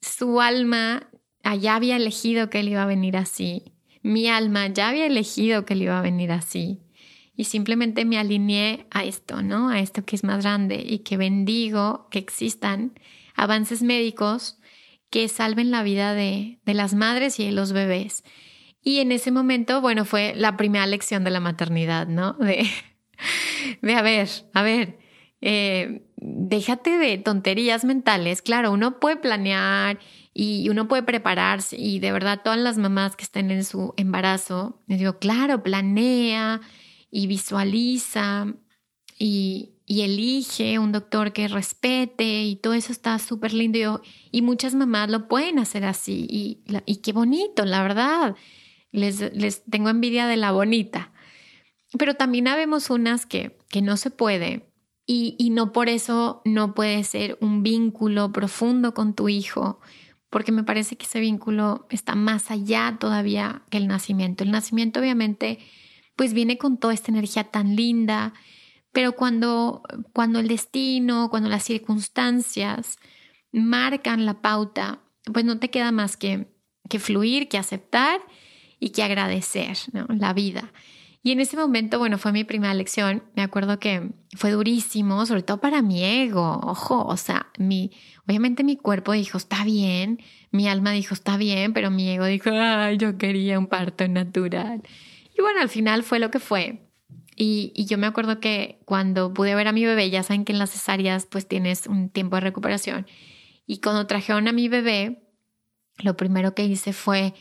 Su 0.00 0.40
alma 0.40 1.08
allá 1.42 1.76
había 1.76 1.96
elegido 1.96 2.50
que 2.50 2.60
él 2.60 2.68
iba 2.68 2.82
a 2.82 2.86
venir 2.86 3.16
así. 3.16 3.74
Mi 4.02 4.28
alma 4.28 4.66
ya 4.68 4.88
había 4.88 5.06
elegido 5.06 5.64
que 5.64 5.74
él 5.74 5.82
iba 5.82 5.98
a 5.98 6.02
venir 6.02 6.32
así 6.32 6.80
y 7.42 7.44
simplemente 7.44 8.04
me 8.04 8.18
alineé 8.18 8.86
a 8.92 9.02
esto, 9.02 9.42
¿no? 9.42 9.68
A 9.68 9.80
esto 9.80 10.04
que 10.04 10.14
es 10.14 10.22
más 10.22 10.44
grande 10.44 10.80
y 10.86 11.00
que 11.00 11.16
bendigo 11.16 12.06
que 12.08 12.20
existan 12.20 12.92
avances 13.34 13.82
médicos 13.82 14.60
que 15.10 15.26
salven 15.26 15.72
la 15.72 15.82
vida 15.82 16.14
de, 16.14 16.60
las 16.66 16.94
madres 16.94 17.40
y 17.40 17.46
de 17.46 17.50
los 17.50 17.72
bebés. 17.72 18.22
Y 18.80 19.00
en 19.00 19.10
ese 19.10 19.32
momento, 19.32 19.80
bueno, 19.80 20.04
fue 20.04 20.34
la 20.36 20.56
primera 20.56 20.86
lección 20.86 21.24
de 21.24 21.30
la 21.30 21.40
maternidad, 21.40 22.06
¿no? 22.06 22.34
De, 22.34 22.64
de 23.82 23.94
a 23.96 24.02
ver, 24.02 24.28
a 24.54 24.62
ver, 24.62 25.00
eh, 25.40 26.04
déjate 26.14 26.96
de 26.96 27.18
tonterías 27.18 27.84
mentales. 27.84 28.40
Claro, 28.40 28.70
uno 28.70 29.00
puede 29.00 29.16
planear 29.16 29.98
y 30.32 30.68
uno 30.68 30.86
puede 30.86 31.02
prepararse 31.02 31.76
y 31.76 31.98
de 31.98 32.12
verdad 32.12 32.42
todas 32.44 32.60
las 32.60 32.78
mamás 32.78 33.16
que 33.16 33.24
estén 33.24 33.50
en 33.50 33.64
su 33.64 33.94
embarazo, 33.96 34.80
les 34.86 35.00
digo, 35.00 35.18
claro, 35.18 35.64
planea, 35.64 36.60
y 37.12 37.28
visualiza 37.28 38.46
y, 39.18 39.68
elige 39.86 40.78
un 40.78 40.90
doctor 40.90 41.34
que 41.34 41.48
respete 41.48 42.44
y 42.44 42.56
todo 42.56 42.72
eso 42.72 42.92
está 42.92 43.18
súper 43.18 43.52
lindo 43.52 44.00
y, 44.32 44.40
muchas 44.40 44.74
mamás 44.74 45.10
lo 45.10 45.28
pueden 45.28 45.58
hacer 45.58 45.84
así 45.84 46.26
y, 46.28 46.62
y 46.86 46.96
qué 46.96 47.12
bonito, 47.12 47.66
la 47.66 47.82
verdad. 47.82 48.34
Les, 48.90 49.20
les, 49.34 49.64
tengo 49.64 49.90
envidia 49.90 50.26
de 50.26 50.36
la 50.36 50.50
bonita. 50.50 51.12
Pero 51.98 52.14
también 52.14 52.48
habemos 52.48 52.88
unas 52.88 53.26
que, 53.26 53.58
que 53.68 53.82
no 53.82 53.98
se 53.98 54.10
puede 54.10 54.66
y, 55.06 55.36
y 55.38 55.50
no 55.50 55.72
por 55.72 55.90
eso 55.90 56.40
no 56.46 56.74
puede 56.74 57.04
ser 57.04 57.36
un 57.40 57.62
vínculo 57.62 58.32
profundo 58.32 58.94
con 58.94 59.14
tu 59.14 59.28
hijo, 59.28 59.78
porque 60.30 60.52
me 60.52 60.64
parece 60.64 60.96
que 60.96 61.04
ese 61.04 61.20
vínculo 61.20 61.86
está 61.90 62.14
más 62.14 62.50
allá 62.50 62.96
todavía 62.98 63.62
que 63.68 63.76
el 63.76 63.88
nacimiento. 63.88 64.42
El 64.42 64.52
nacimiento 64.52 65.00
obviamente 65.00 65.58
pues 66.16 66.32
viene 66.32 66.58
con 66.58 66.78
toda 66.78 66.94
esta 66.94 67.10
energía 67.10 67.44
tan 67.44 67.76
linda, 67.76 68.32
pero 68.92 69.12
cuando, 69.12 69.82
cuando 70.12 70.38
el 70.38 70.48
destino, 70.48 71.28
cuando 71.30 71.48
las 71.48 71.64
circunstancias 71.64 72.98
marcan 73.52 74.26
la 74.26 74.42
pauta, 74.42 75.00
pues 75.32 75.44
no 75.44 75.58
te 75.58 75.70
queda 75.70 75.92
más 75.92 76.16
que, 76.16 76.48
que 76.88 76.98
fluir, 76.98 77.48
que 77.48 77.58
aceptar 77.58 78.20
y 78.78 78.90
que 78.90 79.02
agradecer 79.02 79.78
la 80.08 80.32
vida. 80.32 80.72
Y 81.24 81.30
en 81.30 81.40
ese 81.40 81.56
momento, 81.56 82.00
bueno, 82.00 82.18
fue 82.18 82.32
mi 82.32 82.42
primera 82.42 82.74
lección. 82.74 83.22
Me 83.36 83.42
acuerdo 83.42 83.78
que 83.78 84.10
fue 84.36 84.50
durísimo, 84.50 85.24
sobre 85.24 85.42
todo 85.42 85.60
para 85.60 85.80
mi 85.80 86.02
ego. 86.02 86.60
Ojo, 86.64 87.06
o 87.06 87.16
sea, 87.16 87.46
mi, 87.58 87.92
obviamente 88.26 88.64
mi 88.64 88.76
cuerpo 88.76 89.12
dijo, 89.12 89.38
está 89.38 89.62
bien, 89.62 90.20
mi 90.50 90.66
alma 90.66 90.90
dijo, 90.90 91.14
está 91.14 91.36
bien, 91.36 91.72
pero 91.72 91.92
mi 91.92 92.10
ego 92.10 92.24
dijo, 92.24 92.50
ay, 92.52 92.96
yo 92.96 93.18
quería 93.18 93.56
un 93.58 93.68
parto 93.68 94.08
natural. 94.08 94.82
Bueno, 95.42 95.60
al 95.60 95.68
final 95.68 96.02
fue 96.04 96.18
lo 96.18 96.30
que 96.30 96.38
fue. 96.38 96.88
Y, 97.36 97.72
yo 97.86 97.98
me 97.98 98.06
acuerdo 98.06 98.40
que 98.40 98.80
cuando 98.84 99.34
pude 99.34 99.54
ver 99.54 99.66
a 99.68 99.72
mi 99.72 99.84
bebé, 99.84 100.08
ya 100.10 100.22
saben 100.22 100.44
que 100.44 100.52
en 100.52 100.58
las 100.58 100.70
cesáreas 100.70 101.26
pues 101.26 101.48
tienes 101.48 101.86
un 101.86 102.08
tiempo 102.08 102.36
de 102.36 102.40
recuperación. 102.40 103.06
Y 103.66 103.78
cuando 103.78 104.06
trajeron 104.06 104.48
a 104.48 104.52
mi 104.52 104.68
bebé, 104.68 105.22
lo 105.98 106.16
primero 106.16 106.54
que 106.54 106.64
hice 106.64 106.92
fue 106.92 107.34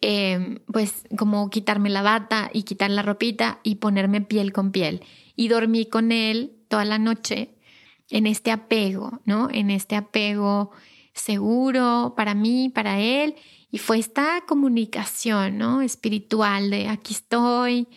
em, 0.00 0.60
pues 0.72 1.04
como 1.16 1.50
quitarme 1.50 1.90
la 1.90 2.02
bata 2.02 2.50
y 2.52 2.62
quitar 2.62 2.90
la 2.90 3.02
ropita 3.02 3.60
y 3.62 3.76
ponerme 3.76 4.20
piel 4.22 4.52
con 4.52 4.72
piel. 4.72 5.02
Y 5.36 5.48
dormí 5.48 5.86
con 5.86 6.12
él 6.12 6.56
toda 6.68 6.84
la 6.84 6.98
noche 6.98 7.54
en 8.10 8.26
este 8.26 8.50
apego, 8.50 9.20
¿no? 9.24 9.48
En 9.52 9.70
este 9.70 9.96
apego 9.96 10.70
seguro 11.14 12.14
para 12.16 12.34
mí, 12.34 12.70
para 12.70 13.00
él 13.00 13.34
y 13.72 13.78
fue 13.78 13.98
esta 13.98 14.42
comunicación, 14.46 15.56
¿no? 15.56 15.80
Espiritual 15.80 16.68
de 16.70 16.88
aquí 16.88 17.14
estoy 17.14 17.88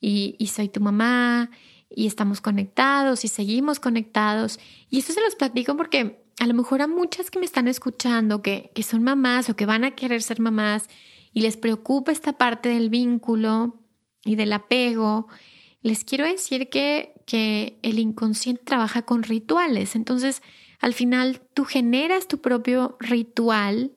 y, 0.00 0.36
soy 0.52 0.68
tu 0.68 0.80
mamá 0.80 1.50
y 1.88 2.08
estamos 2.08 2.40
conectados 2.40 3.24
y 3.24 3.28
seguimos 3.28 3.78
conectados. 3.78 4.58
Y 4.90 4.98
esto 4.98 5.12
se 5.12 5.20
los 5.20 5.36
platico 5.36 5.76
porque 5.76 6.24
a 6.40 6.46
lo 6.48 6.54
mejor 6.54 6.82
a 6.82 6.88
muchas 6.88 7.30
que 7.30 7.38
me 7.38 7.44
están 7.44 7.68
escuchando, 7.68 8.42
que, 8.42 8.72
que 8.74 8.82
son 8.82 9.04
mamás 9.04 9.48
o 9.48 9.54
que 9.54 9.66
van 9.66 9.84
a 9.84 9.92
querer 9.92 10.20
ser 10.20 10.40
mamás 10.40 10.88
y 11.32 11.42
les 11.42 11.56
preocupa 11.56 12.10
esta 12.10 12.32
parte 12.32 12.68
del 12.68 12.90
vínculo 12.90 13.84
y 14.24 14.34
del 14.34 14.52
apego, 14.52 15.28
les 15.80 16.02
quiero 16.02 16.24
decir 16.24 16.70
que, 16.70 17.14
que 17.24 17.78
el 17.82 18.00
inconsciente 18.00 18.64
trabaja 18.64 19.02
con 19.02 19.22
rituales. 19.22 19.94
Entonces, 19.94 20.42
al 20.80 20.92
final 20.92 21.40
tú 21.54 21.64
generas 21.64 22.26
tu 22.26 22.40
propio 22.40 22.96
ritual 22.98 23.92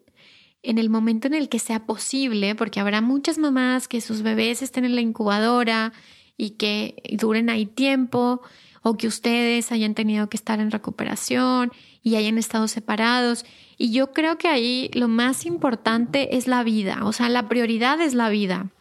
en 0.64 0.78
el 0.78 0.90
momento 0.90 1.28
en 1.28 1.34
el 1.34 1.50
que 1.50 1.60
sea 1.60 1.86
posible, 1.86 2.56
porque 2.56 2.80
habrá 2.80 3.02
muchas 3.02 3.38
mamás 3.38 3.88
que 3.88 4.02
sus 4.02 4.22
bebés 4.22 4.62
estén 4.62 4.86
en 4.86 4.96
la 4.96 5.02
incubadora 5.02 5.94
y 6.38 6.52
que 6.52 6.96
duren 7.20 7.50
ahí 7.50 7.66
tiempo, 7.66 8.42
o 8.84 8.98
que 8.98 9.08
ustedes 9.08 9.72
hayan 9.72 9.96
tenido 9.96 10.30
que 10.30 10.38
estar 10.38 10.60
en 10.60 10.70
recuperación 10.70 11.72
y 12.02 12.16
hayan 12.16 12.38
estado 12.38 12.68
separados. 12.68 13.46
Y 13.78 13.92
yo 13.92 14.12
creo 14.12 14.38
que 14.38 14.50
ahí 14.50 14.92
lo 14.94 15.08
más 15.08 15.46
importante 15.46 16.36
es 16.38 16.48
la 16.48 16.64
vida, 16.64 17.06
o 17.06 17.14
sea, 17.14 17.30
la 17.30 17.48
prioridad 17.48 18.00
es 18.02 18.14
la 18.14 18.30
vida. 18.30 18.72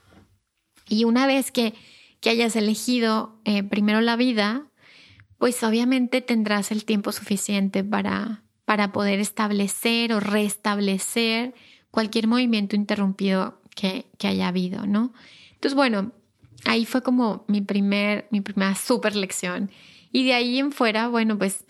Y 0.88 1.04
una 1.04 1.26
vez 1.26 1.52
que, 1.52 1.74
que 2.20 2.30
hayas 2.30 2.56
elegido 2.56 3.40
eh, 3.44 3.62
primero 3.62 4.00
la 4.00 4.16
vida, 4.16 4.66
pues 5.38 5.62
obviamente 5.62 6.20
tendrás 6.20 6.72
el 6.72 6.84
tiempo 6.84 7.12
suficiente 7.12 7.84
para, 7.84 8.42
para 8.72 8.90
poder 8.90 9.20
establecer 9.20 10.14
o 10.14 10.18
restablecer 10.18 11.52
cualquier 11.90 12.26
movimiento 12.26 12.74
interrumpido 12.74 13.60
que, 13.76 14.06
haya 14.24 14.48
habido, 14.48 14.86
¿no? 14.86 15.12
Entonces, 15.50 15.74
bueno, 15.74 16.12
ahí 16.64 16.86
fue 16.86 17.02
como 17.02 17.44
mi, 17.48 17.60
primer, 17.60 18.28
mi 18.30 18.40
primera 18.40 18.74
super 18.74 19.14
lección. 19.14 19.70
Y 20.10 20.24
de 20.24 20.32
ahí 20.32 20.58
en 20.58 20.72
fuera, 20.72 21.08
bueno, 21.08 21.36
pues 21.36 21.66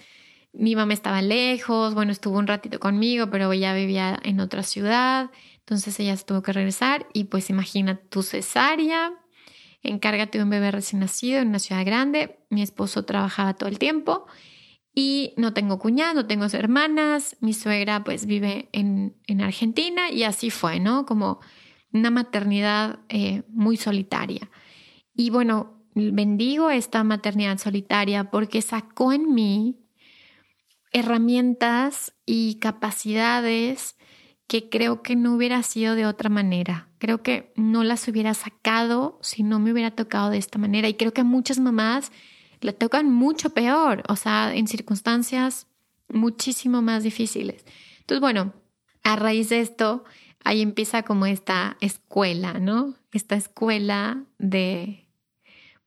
mi 0.52 0.76
mamá 0.76 0.92
estaba 0.92 1.22
lejos, 1.22 1.92
bueno, 1.92 2.12
estuvo 2.12 2.38
un 2.38 2.46
ratito 2.46 2.78
conmigo, 2.78 3.28
pero 3.30 3.50
ella 3.50 3.74
vivía 3.74 4.16
en 4.22 4.38
otra 4.38 4.62
ciudad, 4.62 5.28
entonces 5.58 5.98
ella 5.98 6.16
se 6.16 6.24
tuvo 6.24 6.42
que 6.42 6.52
regresar 6.52 7.08
y 7.12 7.24
pues 7.24 7.50
imagina 7.50 7.96
tu 7.96 8.22
cesárea, 8.22 9.12
encárgate 9.82 10.38
de 10.38 10.44
un 10.44 10.50
bebé 10.50 10.70
recién 10.70 11.00
nacido 11.00 11.40
en 11.40 11.48
una 11.48 11.58
ciudad 11.58 11.84
grande, 11.84 12.38
mi 12.48 12.62
esposo 12.62 13.04
trabajaba 13.04 13.54
todo 13.54 13.68
el 13.68 13.80
tiempo 13.80 14.28
y 14.94 15.32
no 15.36 15.54
tengo 15.54 15.78
cuñado, 15.78 16.14
no 16.14 16.26
tengo 16.26 16.46
hermanas, 16.52 17.36
mi 17.40 17.54
suegra 17.54 18.04
pues 18.04 18.26
vive 18.26 18.68
en, 18.72 19.14
Argentina 19.40 20.10
y 20.10 20.24
así 20.24 20.50
fue, 20.50 20.78
¿no? 20.80 21.06
Como 21.06 21.40
una 21.92 22.10
maternidad 22.10 23.00
eh, 23.08 23.42
muy 23.48 23.76
solitaria. 23.76 24.50
Y 25.14 25.30
bueno, 25.30 25.82
bendigo 25.94 26.70
esta 26.70 27.04
maternidad 27.04 27.58
solitaria 27.58 28.30
porque 28.30 28.60
sacó 28.60 29.12
en 29.12 29.34
mí 29.34 29.78
herramientas 30.92 32.14
y 32.26 32.58
capacidades 32.58 33.96
que 34.46 34.68
creo 34.68 35.02
que 35.02 35.16
no 35.16 35.34
hubiera 35.34 35.62
sido 35.62 35.94
de 35.94 36.04
otra 36.04 36.28
manera. 36.28 36.90
Creo 36.98 37.22
que 37.22 37.54
no 37.56 37.84
las 37.84 38.06
hubiera 38.08 38.34
sacado 38.34 39.18
si 39.22 39.42
no 39.42 39.58
me 39.58 39.72
hubiera 39.72 39.92
tocado 39.92 40.28
de 40.28 40.36
esta 40.36 40.58
manera. 40.58 40.88
Y 40.88 40.94
creo 40.94 41.14
que 41.14 41.24
muchas 41.24 41.58
mamás 41.58 42.12
le 42.62 42.72
tocan 42.72 43.10
mucho 43.10 43.50
peor, 43.50 44.02
o 44.08 44.16
sea, 44.16 44.54
en 44.54 44.66
circunstancias 44.66 45.66
muchísimo 46.08 46.82
más 46.82 47.02
difíciles. 47.02 47.64
Entonces, 48.00 48.20
bueno, 48.20 48.52
a 49.02 49.16
raíz 49.16 49.48
de 49.48 49.60
esto, 49.60 50.04
ahí 50.44 50.62
empieza 50.62 51.02
como 51.02 51.26
esta 51.26 51.76
escuela, 51.80 52.54
¿no? 52.54 52.94
Esta 53.12 53.34
escuela 53.34 54.24
de, 54.38 55.08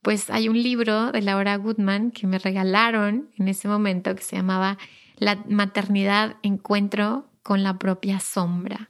pues 0.02 0.30
hay 0.30 0.50
un 0.50 0.62
libro 0.62 1.12
de 1.12 1.22
Laura 1.22 1.56
Goodman 1.56 2.12
que 2.12 2.28
me 2.28 2.40
regalaron 2.40 3.30
en 3.38 3.48
ese 3.48 3.68
momento 3.68 4.16
que 4.16 4.24
se 4.24 4.36
llamaba 4.36 4.78
La 5.18 5.44
maternidad 5.48 6.36
encuentro 6.44 7.30
con 7.44 7.64
la 7.64 7.78
propia 7.78 8.20
sombra. 8.20 8.90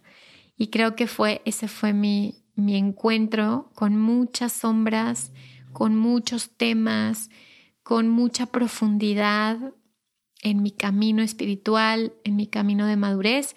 Y 0.57 0.67
creo 0.67 0.95
que 0.95 1.07
fue, 1.07 1.41
ese 1.45 1.67
fue 1.67 1.93
mi, 1.93 2.43
mi 2.55 2.77
encuentro 2.77 3.69
con 3.75 3.97
muchas 3.99 4.53
sombras, 4.53 5.33
con 5.73 5.95
muchos 5.95 6.51
temas, 6.51 7.29
con 7.85 8.09
mucha 8.09 8.47
profundidad 8.47 9.59
en 10.41 10.63
mi 10.63 10.71
camino 10.71 11.21
espiritual, 11.21 12.13
en 12.23 12.35
mi 12.35 12.47
camino 12.47 12.87
de 12.87 12.95
madurez. 12.95 13.55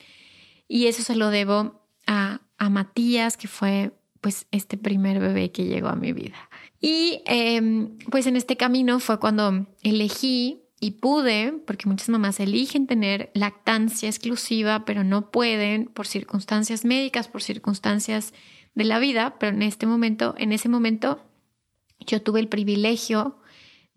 Y 0.69 0.85
eso 0.85 1.03
se 1.03 1.17
lo 1.17 1.31
debo 1.31 1.81
a, 2.07 2.43
a 2.59 2.69
Matías, 2.69 3.39
que 3.39 3.49
fue 3.49 3.91
pues 4.21 4.47
este 4.51 4.77
primer 4.77 5.19
bebé 5.19 5.51
que 5.51 5.65
llegó 5.65 5.89
a 5.89 5.97
mi 5.97 6.13
vida. 6.13 6.37
Y 6.79 7.23
em, 7.25 7.97
pues 8.11 8.27
en 8.27 8.37
este 8.37 8.59
camino 8.59 9.01
fue 9.01 9.19
cuando 9.19 9.67
elegí 9.83 10.61
y 10.79 10.91
pude, 10.91 11.55
porque 11.67 11.89
muchas 11.89 12.11
mamás 12.11 12.39
eligen 12.39 12.87
tener 12.87 13.31
lactancia 13.33 14.11
exclusiva, 14.11 14.85
pero 14.85 15.05
no 15.05 15.31
pueden 15.31 15.87
por 15.87 16.07
circunstancias 16.07 16.85
médicas, 16.85 17.29
por 17.29 17.43
circunstancias 17.43 18.35
de 18.75 18.85
la 18.85 18.99
vida, 18.99 19.39
pero 19.41 19.57
en 19.57 19.63
este 19.63 19.87
momento, 19.87 20.35
en 20.37 20.53
ese 20.53 20.69
momento, 20.69 21.25
yo 22.01 22.21
tuve 22.21 22.41
el 22.41 22.49
privilegio 22.49 23.39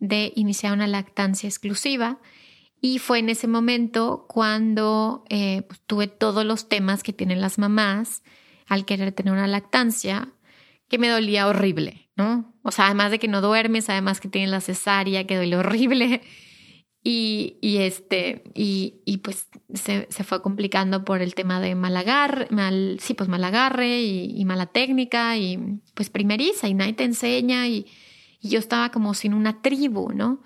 de 0.01 0.33
iniciar 0.35 0.73
una 0.73 0.87
lactancia 0.87 1.47
exclusiva 1.47 2.19
y 2.81 2.97
fue 2.97 3.19
en 3.19 3.29
ese 3.29 3.47
momento 3.47 4.25
cuando 4.27 5.23
eh, 5.29 5.61
pues, 5.61 5.79
tuve 5.85 6.07
todos 6.07 6.43
los 6.43 6.67
temas 6.67 7.03
que 7.03 7.13
tienen 7.13 7.39
las 7.39 7.59
mamás 7.59 8.23
al 8.67 8.85
querer 8.85 9.11
tener 9.11 9.31
una 9.31 9.47
lactancia, 9.47 10.33
que 10.89 10.97
me 10.97 11.07
dolía 11.07 11.47
horrible, 11.47 12.09
¿no? 12.17 12.53
O 12.63 12.71
sea, 12.71 12.85
además 12.87 13.11
de 13.11 13.19
que 13.19 13.27
no 13.27 13.41
duermes, 13.41 13.89
además 13.89 14.19
que 14.19 14.27
tienes 14.27 14.49
la 14.49 14.61
cesárea, 14.61 15.27
que 15.27 15.37
duele 15.37 15.55
horrible. 15.55 16.21
Y, 17.03 17.57
y 17.61 17.77
este, 17.77 18.43
y, 18.53 19.01
y 19.05 19.17
pues 19.17 19.47
se, 19.73 20.07
se, 20.09 20.23
fue 20.23 20.41
complicando 20.41 21.03
por 21.03 21.21
el 21.21 21.33
tema 21.33 21.59
de 21.59 21.73
mal 21.73 21.97
agarre, 21.97 22.47
mal, 22.51 22.97
sí, 23.01 23.15
pues 23.15 23.27
mal 23.27 23.43
agarre 23.43 24.01
y, 24.01 24.39
y, 24.39 24.45
mala 24.45 24.67
técnica 24.67 25.35
y 25.35 25.79
pues 25.95 26.11
primeriza 26.11 26.67
y 26.67 26.75
nadie 26.75 26.93
te 26.93 27.03
enseña 27.03 27.67
y, 27.67 27.87
y 28.41 28.49
yo 28.49 28.59
estaba 28.59 28.91
como 28.91 29.13
sin 29.13 29.33
una 29.33 29.61
tribu, 29.61 30.11
¿no? 30.13 30.41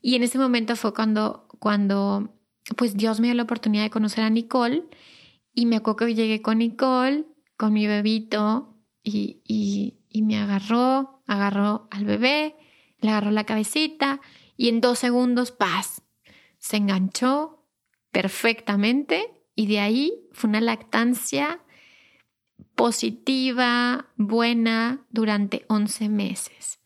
Y 0.00 0.14
en 0.14 0.22
ese 0.22 0.38
momento 0.38 0.76
fue 0.76 0.94
cuando, 0.94 1.48
cuando 1.58 2.34
pues 2.76 2.96
Dios 2.96 3.20
me 3.20 3.26
dio 3.26 3.34
la 3.34 3.42
oportunidad 3.42 3.82
de 3.82 3.90
conocer 3.90 4.24
a 4.24 4.30
Nicole 4.30 4.84
y 5.52 5.66
me 5.66 5.76
acuerdo 5.76 6.06
que 6.06 6.14
llegué 6.14 6.40
con 6.40 6.58
Nicole, 6.58 7.26
con 7.56 7.72
mi 7.72 7.86
bebito 7.86 8.76
y, 9.02 9.42
y, 9.44 9.98
y 10.08 10.22
me 10.22 10.38
agarró, 10.38 11.22
agarró 11.26 11.88
al 11.90 12.04
bebé, 12.04 12.56
le 13.00 13.10
agarró 13.10 13.32
la 13.32 13.44
cabecita 13.44 14.20
y 14.56 14.68
en 14.68 14.80
dos 14.80 15.00
segundos, 15.00 15.50
paz, 15.50 16.02
se 16.58 16.76
enganchó 16.76 17.66
perfectamente 18.12 19.32
y 19.56 19.66
de 19.66 19.80
ahí 19.80 20.28
fue 20.32 20.48
una 20.48 20.60
lactancia 20.60 21.60
positiva, 22.76 24.06
buena, 24.16 25.04
durante 25.10 25.64
11 25.68 26.08
meses. 26.08 26.81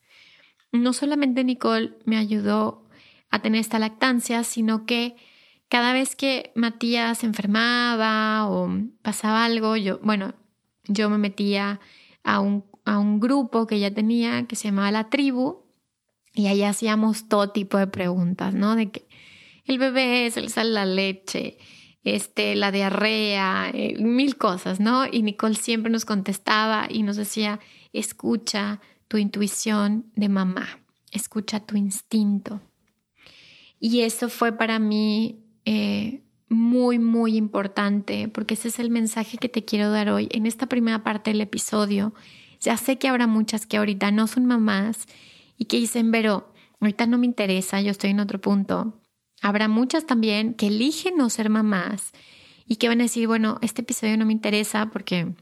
No 0.71 0.93
solamente 0.93 1.43
Nicole 1.43 1.97
me 2.05 2.17
ayudó 2.17 2.87
a 3.29 3.41
tener 3.41 3.61
esta 3.61 3.79
lactancia, 3.79 4.43
sino 4.43 4.85
que 4.85 5.15
cada 5.69 5.93
vez 5.93 6.15
que 6.15 6.51
Matías 6.55 7.19
se 7.19 7.25
enfermaba 7.25 8.49
o 8.49 8.69
pasaba 9.01 9.45
algo, 9.45 9.75
yo, 9.75 9.99
bueno, 9.99 10.33
yo 10.85 11.09
me 11.09 11.17
metía 11.17 11.79
a 12.23 12.39
un, 12.39 12.65
a 12.85 12.99
un 12.99 13.19
grupo 13.19 13.67
que 13.67 13.79
ya 13.79 13.91
tenía 13.91 14.47
que 14.47 14.55
se 14.55 14.69
llamaba 14.69 14.91
La 14.91 15.09
Tribu 15.09 15.63
y 16.33 16.47
ahí 16.47 16.63
hacíamos 16.63 17.27
todo 17.27 17.49
tipo 17.49 17.77
de 17.77 17.87
preguntas, 17.87 18.53
¿no? 18.53 18.75
De 18.75 18.91
que 18.91 19.07
el 19.65 19.79
bebé 19.79 20.25
es 20.27 20.37
el 20.37 20.49
sal 20.49 20.73
la 20.73 20.85
leche, 20.85 21.57
este, 22.03 22.55
la 22.55 22.71
diarrea, 22.71 23.69
eh, 23.73 23.95
mil 23.99 24.37
cosas, 24.37 24.79
¿no? 24.79 25.05
Y 25.11 25.23
Nicole 25.23 25.55
siempre 25.55 25.91
nos 25.91 26.05
contestaba 26.05 26.87
y 26.89 27.03
nos 27.03 27.17
decía, 27.17 27.59
escucha 27.91 28.79
tu 29.07 29.17
intuición 29.17 30.11
de 30.15 30.29
mamá, 30.29 30.67
escucha 31.11 31.59
tu 31.59 31.77
instinto. 31.77 32.61
Y 33.79 34.01
eso 34.01 34.29
fue 34.29 34.51
para 34.53 34.79
mí 34.79 35.43
eh, 35.65 36.23
muy, 36.49 36.99
muy 36.99 37.37
importante, 37.37 38.27
porque 38.27 38.55
ese 38.55 38.69
es 38.69 38.79
el 38.79 38.89
mensaje 38.89 39.37
que 39.37 39.49
te 39.49 39.65
quiero 39.65 39.91
dar 39.91 40.09
hoy 40.09 40.29
en 40.31 40.45
esta 40.45 40.67
primera 40.67 41.03
parte 41.03 41.31
del 41.31 41.41
episodio. 41.41 42.13
Ya 42.59 42.77
sé 42.77 42.97
que 42.97 43.07
habrá 43.07 43.27
muchas 43.27 43.65
que 43.65 43.77
ahorita 43.77 44.11
no 44.11 44.27
son 44.27 44.45
mamás 44.45 45.05
y 45.57 45.65
que 45.65 45.77
dicen, 45.77 46.11
pero 46.11 46.51
ahorita 46.79 47.05
no 47.05 47.17
me 47.17 47.25
interesa, 47.25 47.81
yo 47.81 47.91
estoy 47.91 48.11
en 48.11 48.19
otro 48.19 48.39
punto. 48.39 48.99
Habrá 49.41 49.67
muchas 49.67 50.05
también 50.05 50.53
que 50.53 50.67
eligen 50.67 51.17
no 51.17 51.29
ser 51.29 51.49
mamás 51.49 52.11
y 52.65 52.77
que 52.77 52.87
van 52.87 53.01
a 53.01 53.03
decir, 53.03 53.27
bueno, 53.27 53.59
este 53.61 53.81
episodio 53.81 54.17
no 54.17 54.25
me 54.25 54.33
interesa 54.33 54.89
porque 54.91 55.33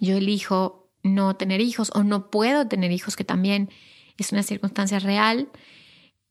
yo 0.00 0.16
elijo 0.16 0.83
no 1.04 1.36
tener 1.36 1.60
hijos 1.60 1.92
o 1.94 2.02
no 2.02 2.30
puedo 2.30 2.66
tener 2.66 2.90
hijos, 2.90 3.14
que 3.14 3.24
también 3.24 3.70
es 4.18 4.32
una 4.32 4.42
circunstancia 4.42 4.98
real. 4.98 5.48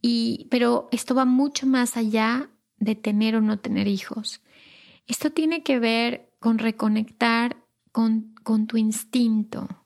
Y, 0.01 0.47
pero 0.51 0.89
esto 0.91 1.15
va 1.15 1.23
mucho 1.23 1.65
más 1.65 1.95
allá 1.95 2.49
de 2.75 2.95
tener 2.95 3.38
o 3.38 3.41
no 3.41 3.59
tener 3.59 3.88
hijos. 3.88 4.41
Esto 5.07 5.31
tiene 5.31 5.63
que 5.63 5.79
ver 5.79 6.33
con 6.39 6.57
reconectar 6.57 7.55
con, 7.93 8.36
con 8.43 8.67
tu 8.67 8.75
instinto, 8.75 9.83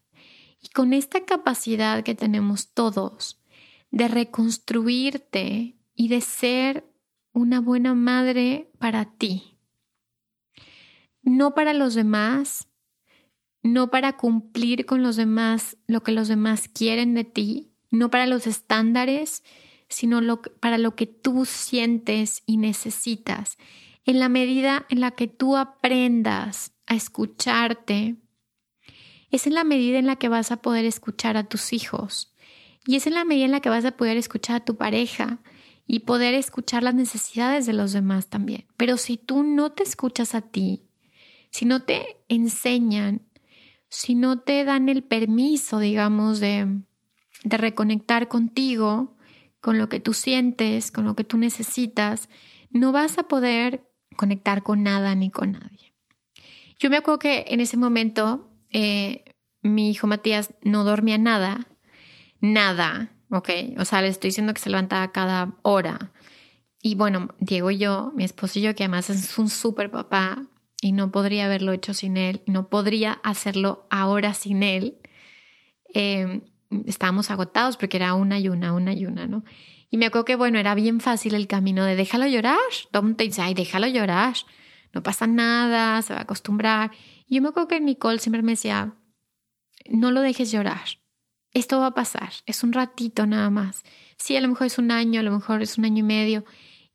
y 0.61 0.69
con 0.69 0.93
esta 0.93 1.25
capacidad 1.25 2.03
que 2.03 2.15
tenemos 2.15 2.73
todos 2.73 3.41
de 3.91 4.07
reconstruirte 4.07 5.77
y 5.95 6.07
de 6.09 6.21
ser 6.21 6.85
una 7.31 7.61
buena 7.61 7.93
madre 7.93 8.71
para 8.79 9.05
ti. 9.05 9.57
No 11.21 11.53
para 11.53 11.73
los 11.73 11.93
demás, 11.93 12.67
no 13.67 13.89
para 13.89 14.17
cumplir 14.17 14.85
con 14.85 15.03
los 15.03 15.15
demás 15.15 15.77
lo 15.87 16.03
que 16.03 16.11
los 16.11 16.27
demás 16.27 16.67
quieren 16.67 17.13
de 17.13 17.23
ti, 17.23 17.71
no 17.91 18.09
para 18.09 18.25
los 18.25 18.47
estándares, 18.47 19.43
sino 19.89 20.21
para 20.59 20.77
lo 20.77 20.95
que 20.95 21.05
tú 21.05 21.45
sientes 21.45 22.43
y 22.45 22.57
necesitas. 22.57 23.57
En 24.05 24.19
la 24.19 24.29
medida 24.29 24.85
en 24.89 25.01
la 25.01 25.11
que 25.11 25.27
tú 25.27 25.57
aprendas 25.57 26.71
a 26.85 26.95
escucharte, 26.95 28.15
es 29.29 29.47
en 29.47 29.53
la 29.53 29.63
medida 29.63 29.99
en 29.99 30.07
la 30.07 30.15
que 30.15 30.29
vas 30.29 30.51
a 30.51 30.61
poder 30.61 30.85
escuchar 30.85 31.35
a 31.35 31.43
tus 31.43 31.73
hijos 31.73 32.33
y 32.87 32.95
es 32.95 33.05
en 33.05 33.13
la 33.13 33.25
medida 33.25 33.45
en 33.45 33.51
la 33.51 33.59
que 33.59 33.69
vas 33.69 33.83
a 33.83 33.97
poder 33.97 34.15
escuchar 34.15 34.55
a 34.55 34.65
tu 34.65 34.77
pareja 34.77 35.39
y 35.85 35.99
poder 35.99 36.33
escuchar 36.33 36.83
las 36.83 36.95
necesidades 36.95 37.65
de 37.65 37.73
los 37.73 37.91
demás 37.91 38.27
también. 38.27 38.65
Pero 38.77 38.97
si 38.97 39.17
tú 39.17 39.43
no 39.43 39.73
te 39.73 39.83
escuchas 39.83 40.35
a 40.35 40.41
ti, 40.41 40.87
si 41.49 41.65
no 41.65 41.83
te 41.83 42.17
enseñan, 42.29 43.26
si 43.89 44.15
no 44.15 44.39
te 44.39 44.63
dan 44.63 44.89
el 44.89 45.03
permiso, 45.03 45.79
digamos, 45.79 46.39
de, 46.39 46.81
de 47.43 47.57
reconectar 47.57 48.27
contigo, 48.27 49.17
con 49.61 49.77
lo 49.77 49.89
que 49.89 49.99
tú 49.99 50.13
sientes, 50.13 50.91
con 50.91 51.05
lo 51.05 51.15
que 51.15 51.23
tú 51.23 51.37
necesitas, 51.37 52.29
no 52.69 52.91
vas 52.91 53.17
a 53.17 53.23
poder 53.23 53.89
conectar 54.15 54.63
con 54.63 54.83
nada 54.83 55.15
ni 55.15 55.29
con 55.29 55.53
nadie. 55.53 55.93
Yo 56.79 56.89
me 56.89 56.97
acuerdo 56.97 57.19
que 57.19 57.45
en 57.47 57.59
ese 57.59 57.77
momento 57.77 58.49
eh, 58.69 59.25
mi 59.61 59.89
hijo 59.91 60.07
Matías 60.07 60.53
no 60.61 60.83
dormía 60.83 61.17
nada, 61.17 61.67
nada, 62.39 63.11
¿ok? 63.29 63.49
O 63.77 63.85
sea, 63.85 64.01
le 64.01 64.09
estoy 64.09 64.29
diciendo 64.29 64.53
que 64.53 64.61
se 64.61 64.69
levantaba 64.69 65.11
cada 65.11 65.57
hora. 65.63 66.11
Y 66.81 66.95
bueno, 66.95 67.29
Diego 67.39 67.71
y 67.71 67.77
yo, 67.77 68.11
mi 68.15 68.23
esposo 68.23 68.59
y 68.59 68.61
yo, 68.61 68.75
que 68.75 68.83
además 68.83 69.09
es 69.09 69.37
un 69.37 69.49
súper 69.49 69.89
papá 69.89 70.47
y 70.81 70.91
no 70.91 71.11
podría 71.11 71.45
haberlo 71.45 71.71
hecho 71.71 71.93
sin 71.93 72.17
él, 72.17 72.41
no 72.45 72.69
podría 72.69 73.13
hacerlo 73.23 73.87
ahora 73.89 74.33
sin 74.33 74.63
él, 74.63 74.97
eh, 75.93 76.41
estábamos 76.85 77.31
agotados 77.31 77.77
porque 77.77 77.97
era 77.97 78.13
una 78.13 78.39
y 78.39 78.49
una, 78.49 78.73
una 78.73 78.93
y 78.93 79.05
una, 79.05 79.27
¿no? 79.27 79.43
Y 79.89 79.97
me 79.97 80.05
acuerdo 80.05 80.25
que, 80.25 80.35
bueno, 80.35 80.59
era 80.59 80.75
bien 80.75 80.99
fácil 80.99 81.33
el 81.33 81.47
camino 81.47 81.85
de 81.85 81.95
déjalo 81.95 82.27
llorar. 82.27 82.57
Déjalo 83.55 83.87
llorar, 83.87 84.35
no 84.93 85.01
pasa 85.01 85.27
nada, 85.27 86.01
se 86.01 86.13
va 86.13 86.19
a 86.19 86.23
acostumbrar. 86.23 86.91
Y 87.25 87.35
yo 87.35 87.41
me 87.41 87.49
acuerdo 87.49 87.69
que 87.69 87.79
Nicole 87.79 88.19
siempre 88.19 88.41
me 88.41 88.53
decía, 88.53 88.95
no 89.89 90.11
lo 90.11 90.21
dejes 90.21 90.51
llorar. 90.51 90.99
Esto 91.53 91.79
va 91.79 91.87
a 91.87 91.93
pasar, 91.93 92.31
es 92.45 92.63
un 92.63 92.73
ratito 92.73 93.25
nada 93.25 93.49
más. 93.49 93.83
Sí, 94.17 94.35
a 94.35 94.41
lo 94.41 94.49
mejor 94.49 94.67
es 94.67 94.77
un 94.77 94.91
año, 94.91 95.21
a 95.21 95.23
lo 95.23 95.31
mejor 95.31 95.61
es 95.61 95.77
un 95.77 95.85
año 95.85 95.99
y 95.99 96.03
medio 96.03 96.45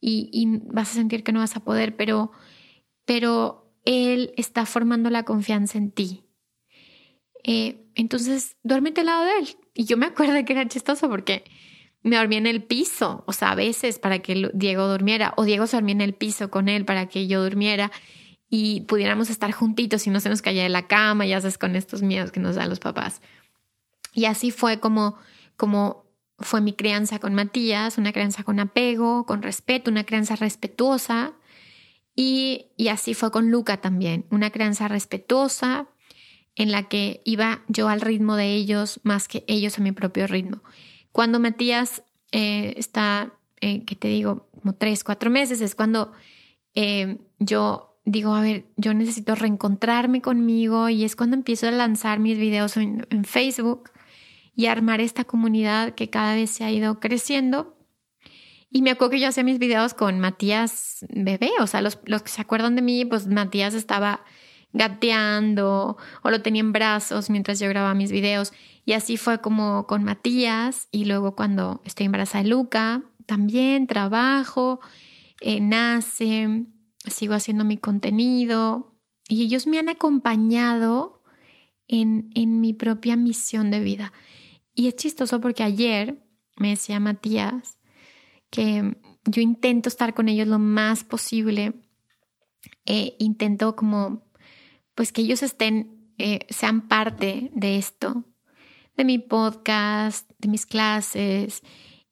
y, 0.00 0.28
y 0.32 0.60
vas 0.72 0.90
a 0.90 0.94
sentir 0.94 1.24
que 1.24 1.32
no 1.32 1.40
vas 1.40 1.56
a 1.56 1.64
poder, 1.64 1.96
pero, 1.96 2.32
pero 3.06 3.61
Él 3.84 4.32
está 4.36 4.66
formando 4.66 5.10
la 5.10 5.24
confianza 5.24 5.78
en 5.78 5.90
ti. 5.90 6.24
Eh, 7.44 7.84
entonces, 7.94 8.56
duérmete 8.62 9.00
al 9.00 9.06
lado 9.06 9.24
de 9.24 9.38
Él. 9.38 9.48
Y 9.74 9.84
yo 9.84 9.96
me 9.96 10.06
acuerdo 10.06 10.44
que 10.44 10.52
era 10.52 10.68
chistoso 10.68 11.08
porque 11.08 11.44
me 12.02 12.16
dormía 12.16 12.38
en 12.38 12.46
el 12.46 12.62
piso, 12.62 13.22
o 13.26 13.32
sea, 13.32 13.52
a 13.52 13.54
veces 13.54 13.98
para 13.98 14.18
que 14.20 14.50
Diego 14.54 14.88
durmiera, 14.88 15.34
o 15.36 15.44
Diego 15.44 15.66
se 15.66 15.76
dormía 15.76 15.94
en 15.94 16.00
el 16.00 16.14
piso 16.14 16.50
con 16.50 16.68
él 16.68 16.84
para 16.84 17.06
que 17.06 17.28
yo 17.28 17.42
durmiera 17.42 17.92
y 18.48 18.82
pudiéramos 18.82 19.30
estar 19.30 19.52
juntitos 19.52 20.06
y 20.06 20.10
no 20.10 20.20
se 20.20 20.28
nos 20.28 20.42
caía 20.42 20.64
de 20.64 20.68
la 20.68 20.86
cama, 20.86 21.26
ya 21.26 21.40
sabes, 21.40 21.58
con 21.58 21.76
estos 21.76 22.02
miedos 22.02 22.32
que 22.32 22.40
nos 22.40 22.56
dan 22.56 22.68
los 22.68 22.80
papás. 22.80 23.22
Y 24.12 24.26
así 24.26 24.50
fue 24.50 24.78
como, 24.80 25.16
como 25.56 26.04
fue 26.38 26.60
mi 26.60 26.72
crianza 26.72 27.18
con 27.18 27.34
Matías, 27.34 27.98
una 27.98 28.12
crianza 28.12 28.42
con 28.42 28.60
apego, 28.60 29.24
con 29.24 29.42
respeto, 29.42 29.90
una 29.90 30.04
crianza 30.04 30.36
respetuosa. 30.36 31.32
Y, 32.14 32.66
así 32.90 33.14
fue 33.14 33.30
con 33.30 33.50
Luca 33.50 33.80
también, 33.80 34.26
una 34.30 34.50
crianza 34.50 34.88
respetuosa 34.88 35.88
en 36.54 36.70
la 36.70 36.88
que 36.88 37.22
iba 37.24 37.62
yo 37.68 37.88
al 37.88 38.02
ritmo 38.02 38.36
de 38.36 38.52
ellos 38.52 39.00
más 39.02 39.28
que 39.28 39.44
ellos 39.46 39.78
a 39.78 39.82
mi 39.82 39.92
propio 39.92 40.26
ritmo. 40.26 40.62
Cuando 41.10 41.40
Matías 41.40 42.02
eh, 42.30 42.74
está, 42.76 43.32
eh, 43.60 43.84
que 43.84 43.96
te 43.96 44.08
digo, 44.08 44.48
como 44.60 44.74
tres, 44.74 45.04
cuatro 45.04 45.30
meses, 45.30 45.60
es 45.62 45.74
cuando 45.74 46.12
eh, 46.74 47.18
yo 47.38 47.92
digo, 48.04 48.34
a 48.34 48.40
ver, 48.40 48.66
yo 48.76 48.94
necesito 48.94 49.34
reencontrarme 49.34 50.20
conmigo 50.20 50.88
y 50.88 51.04
es 51.04 51.16
cuando 51.16 51.36
empiezo 51.36 51.68
a 51.68 51.70
lanzar 51.70 52.18
mis 52.18 52.38
videos 52.38 52.76
en, 52.76 53.06
Facebook 53.24 53.90
y 54.54 54.66
armar 54.66 55.00
esta 55.00 55.24
comunidad 55.24 55.94
que 55.94 56.10
cada 56.10 56.34
vez 56.34 56.50
se 56.50 56.64
ha 56.64 56.70
ido 56.70 57.00
creciendo. 57.00 57.76
Y 58.74 58.80
me 58.80 58.90
acuerdo 58.90 59.10
que 59.10 59.20
yo 59.20 59.28
hacía 59.28 59.44
mis 59.44 59.58
videos 59.58 59.92
con 59.92 60.18
Matías 60.18 61.04
bebé, 61.10 61.50
o 61.60 61.66
sea, 61.66 61.82
los, 61.82 61.98
los 62.06 62.22
que 62.22 62.30
se 62.30 62.40
acuerdan 62.40 62.74
de 62.74 62.80
mí, 62.80 63.04
pues 63.04 63.26
Matías 63.26 63.74
estaba 63.74 64.24
gateando 64.72 65.98
o 66.22 66.30
lo 66.30 66.40
tenía 66.40 66.60
en 66.60 66.72
brazos 66.72 67.28
mientras 67.28 67.60
yo 67.60 67.68
grababa 67.68 67.92
mis 67.92 68.10
videos. 68.10 68.54
Y 68.86 68.94
así 68.94 69.18
fue 69.18 69.42
como 69.42 69.86
con 69.86 70.04
Matías 70.04 70.88
y 70.90 71.04
luego 71.04 71.36
cuando 71.36 71.82
estoy 71.84 72.06
embarazada 72.06 72.44
de 72.44 72.48
Luca, 72.48 73.02
también 73.26 73.86
trabajo, 73.86 74.80
eh, 75.42 75.60
nace, 75.60 76.64
sigo 77.06 77.34
haciendo 77.34 77.64
mi 77.64 77.76
contenido 77.76 78.96
y 79.28 79.42
ellos 79.42 79.66
me 79.66 79.78
han 79.78 79.90
acompañado 79.90 81.22
en, 81.88 82.30
en 82.34 82.62
mi 82.62 82.72
propia 82.72 83.16
misión 83.16 83.70
de 83.70 83.80
vida. 83.80 84.14
Y 84.74 84.88
es 84.88 84.96
chistoso 84.96 85.42
porque 85.42 85.62
ayer 85.62 86.24
me 86.56 86.70
decía 86.70 86.98
Matías 87.00 87.78
que 88.52 88.96
yo 89.24 89.40
intento 89.40 89.88
estar 89.88 90.14
con 90.14 90.28
ellos 90.28 90.46
lo 90.46 90.58
más 90.60 91.02
posible. 91.02 91.72
Eh, 92.84 93.16
intento 93.18 93.74
como, 93.74 94.30
pues 94.94 95.10
que 95.10 95.22
ellos 95.22 95.42
estén, 95.42 96.12
eh, 96.18 96.40
sean 96.50 96.86
parte 96.86 97.50
de 97.54 97.78
esto, 97.78 98.24
de 98.96 99.04
mi 99.04 99.18
podcast, 99.18 100.30
de 100.38 100.48
mis 100.48 100.66
clases. 100.66 101.62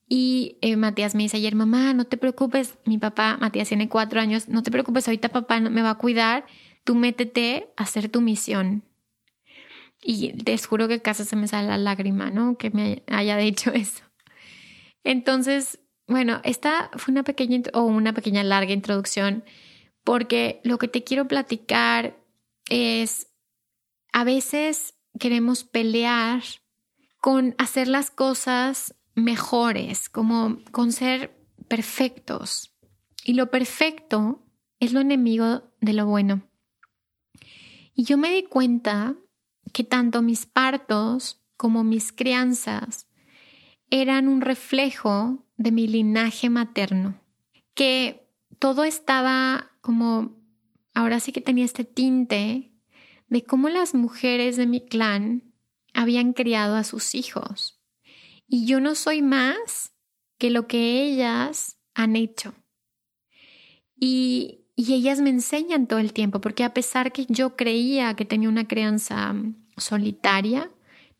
Y 0.08 0.56
eh, 0.62 0.76
Matías 0.76 1.14
me 1.14 1.24
dice 1.24 1.36
ayer, 1.36 1.54
mamá, 1.54 1.92
no 1.92 2.06
te 2.06 2.16
preocupes, 2.16 2.78
mi 2.86 2.96
papá, 2.98 3.36
Matías 3.38 3.68
tiene 3.68 3.88
cuatro 3.88 4.18
años, 4.18 4.48
no 4.48 4.62
te 4.62 4.70
preocupes, 4.70 5.06
ahorita 5.06 5.28
papá 5.28 5.60
me 5.60 5.82
va 5.82 5.90
a 5.90 5.98
cuidar, 5.98 6.46
tú 6.84 6.94
métete 6.94 7.68
a 7.76 7.82
hacer 7.82 8.08
tu 8.08 8.22
misión. 8.22 8.82
Y 10.02 10.32
te 10.32 10.56
juro 10.56 10.88
que 10.88 11.02
casi 11.02 11.24
se 11.24 11.36
me 11.36 11.46
sale 11.46 11.68
la 11.68 11.76
lágrima, 11.76 12.30
¿no? 12.30 12.56
Que 12.56 12.70
me 12.70 13.02
haya 13.08 13.36
dicho 13.36 13.70
eso. 13.74 14.02
Entonces, 15.04 15.78
bueno, 16.10 16.40
esta 16.42 16.90
fue 16.96 17.12
una 17.12 17.22
pequeña 17.22 17.62
o 17.72 17.82
una 17.82 18.12
pequeña 18.12 18.42
larga 18.42 18.72
introducción 18.72 19.44
porque 20.02 20.60
lo 20.64 20.76
que 20.76 20.88
te 20.88 21.04
quiero 21.04 21.28
platicar 21.28 22.18
es, 22.68 23.28
a 24.12 24.24
veces 24.24 24.94
queremos 25.18 25.62
pelear 25.62 26.42
con 27.20 27.54
hacer 27.58 27.86
las 27.86 28.10
cosas 28.10 28.96
mejores, 29.14 30.08
como 30.08 30.58
con 30.72 30.90
ser 30.90 31.36
perfectos. 31.68 32.74
Y 33.24 33.34
lo 33.34 33.50
perfecto 33.50 34.42
es 34.80 34.92
lo 34.92 35.00
enemigo 35.00 35.62
de 35.80 35.92
lo 35.92 36.06
bueno. 36.06 36.42
Y 37.94 38.02
yo 38.02 38.16
me 38.16 38.32
di 38.32 38.42
cuenta 38.42 39.14
que 39.72 39.84
tanto 39.84 40.22
mis 40.22 40.46
partos 40.46 41.40
como 41.56 41.84
mis 41.84 42.10
crianzas 42.10 43.06
eran 43.90 44.28
un 44.28 44.40
reflejo 44.40 45.44
de 45.60 45.72
mi 45.72 45.86
linaje 45.86 46.48
materno, 46.48 47.20
que 47.74 48.26
todo 48.58 48.82
estaba 48.84 49.72
como, 49.82 50.38
ahora 50.94 51.20
sí 51.20 51.32
que 51.32 51.42
tenía 51.42 51.66
este 51.66 51.84
tinte 51.84 52.72
de 53.28 53.44
cómo 53.44 53.68
las 53.68 53.94
mujeres 53.94 54.56
de 54.56 54.66
mi 54.66 54.80
clan 54.80 55.52
habían 55.92 56.32
criado 56.32 56.76
a 56.76 56.84
sus 56.84 57.14
hijos. 57.14 57.78
Y 58.48 58.64
yo 58.64 58.80
no 58.80 58.94
soy 58.94 59.20
más 59.20 59.92
que 60.38 60.48
lo 60.48 60.66
que 60.66 61.02
ellas 61.02 61.76
han 61.92 62.16
hecho. 62.16 62.54
Y, 63.94 64.56
ellas 64.76 65.20
me 65.20 65.28
enseñan 65.28 65.86
todo 65.86 65.98
el 65.98 66.14
tiempo, 66.14 66.40
porque 66.40 66.64
a 66.64 66.72
pesar 66.72 67.12
que 67.12 67.26
yo 67.28 67.54
creía 67.54 68.16
que 68.16 68.24
tenía 68.24 68.48
una 68.48 68.66
crianza 68.66 69.34
solitaria, 69.76 70.70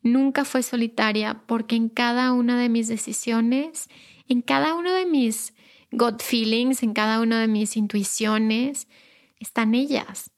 nunca 0.01 0.45
fue 0.45 0.63
solitaria, 0.63 1.43
porque 1.45 1.75
en 1.75 1.89
cada 1.89 2.33
una 2.33 2.59
de 2.59 2.69
mis 2.69 2.87
decisiones, 2.87 3.87
en 4.27 4.41
cada 4.41 4.75
uno 4.75 4.93
de 4.93 5.05
mis 5.05 5.53
gut 5.91 6.21
feelings, 6.21 6.83
en 6.83 6.93
cada 6.93 7.19
una 7.19 7.41
de 7.41 7.47
mis 7.47 7.75
intuiciones, 7.77 8.87
están 9.39 9.75
ellas. 9.75 10.31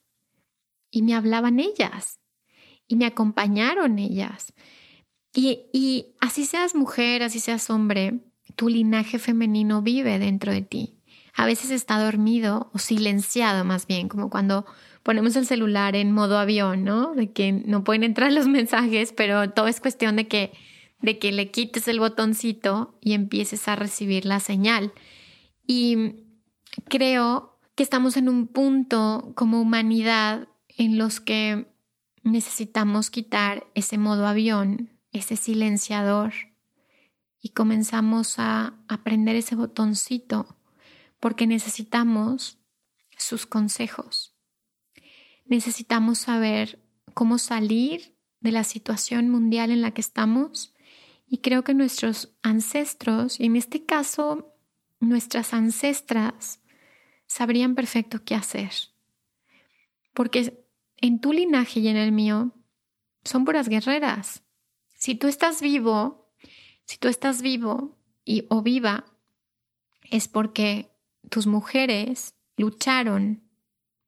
Y 0.90 1.02
me 1.02 1.16
hablaban 1.16 1.60
ellas 1.60 2.20
y 2.88 2.96
me 2.96 3.06
acompañaron 3.06 4.00
ellas. 4.00 4.54
Y, 5.34 5.66
y 5.74 6.16
así 6.20 6.46
seas 6.46 6.76
mujer, 6.76 7.24
así 7.24 7.40
seas 7.40 7.70
hombre, 7.70 8.20
tu 8.56 8.70
linaje 8.70 9.20
femenino 9.20 9.82
vive 9.82 10.20
dentro 10.20 10.52
de 10.52 10.62
ti. 10.62 11.00
A 11.36 11.46
veces 11.46 11.72
está 11.72 12.00
dormido 12.00 12.70
o 12.74 12.80
silenciado 12.80 13.66
más 13.66 13.88
bien, 13.88 14.08
como 14.08 14.30
cuando 14.30 14.66
ponemos 15.02 15.36
el 15.36 15.46
celular 15.46 15.96
en 15.96 16.12
modo 16.12 16.38
avión, 16.38 16.84
¿no? 16.84 17.14
De 17.16 17.32
que 17.32 17.52
no 17.52 17.84
pueden 17.84 18.04
entrar 18.04 18.32
los 18.32 18.48
mensajes, 18.60 19.14
pero 19.14 19.50
todo 19.52 19.68
es 19.68 19.80
cuestión 19.80 20.16
de 20.16 20.28
que, 20.28 20.54
de 21.04 21.20
que 21.20 21.34
le 21.34 21.52
quites 21.52 21.88
el 21.90 22.00
botoncito 22.00 22.98
y 23.02 23.14
empieces 23.14 23.68
a 23.68 23.76
recibir 23.76 24.26
la 24.26 24.40
señal. 24.40 24.94
Y 25.68 26.16
creo 26.90 27.60
que 27.76 27.84
estamos 27.84 28.16
en 28.16 28.30
un 28.30 28.48
punto 28.48 29.34
como 29.36 29.62
humanidad 29.62 30.48
en 30.70 30.98
los 30.98 31.20
que 31.20 31.68
necesitamos 32.24 33.12
quitar 33.12 33.68
ese 33.76 33.98
modo 33.98 34.26
avión, 34.26 34.98
ese 35.12 35.36
silenciador 35.36 36.34
y 37.42 37.50
comenzamos 37.50 38.40
a 38.40 38.80
aprender 38.88 39.36
ese 39.36 39.56
botoncito 39.56 40.56
porque 41.20 41.48
necesitamos 41.48 42.60
sus 43.18 43.46
consejos. 43.46 44.34
Necesitamos 45.46 46.20
saber 46.20 46.82
cómo 47.14 47.40
salir 47.40 48.16
de 48.40 48.54
la 48.54 48.64
situación 48.64 49.30
mundial 49.30 49.70
en 49.70 49.82
la 49.82 49.92
que 49.92 50.00
estamos 50.00 50.73
y 51.34 51.40
creo 51.40 51.64
que 51.64 51.74
nuestros 51.74 52.30
ancestros, 52.44 53.40
y 53.40 53.46
en 53.46 53.56
este 53.56 53.88
caso 53.88 54.54
nuestras 55.00 55.56
ancestras, 55.56 56.62
sabrían 57.26 57.74
perfecto 57.74 58.24
qué 58.24 58.36
hacer. 58.36 58.72
Porque 60.14 60.64
en 60.98 61.20
tu 61.22 61.34
linaje 61.34 61.80
y 61.80 61.88
en 61.88 61.98
el 61.98 62.12
mío 62.12 62.54
son 63.24 63.46
puras 63.46 63.68
guerreras. 63.68 64.44
Si 64.94 65.16
tú 65.16 65.26
estás 65.26 65.60
vivo, 65.60 66.32
si 66.86 67.00
tú 67.00 67.08
estás 67.08 67.42
vivo 67.42 67.98
y 68.24 68.46
o 68.52 68.62
viva, 68.62 69.04
es 70.12 70.28
porque 70.28 70.92
tus 71.32 71.48
mujeres 71.48 72.36
lucharon 72.58 73.42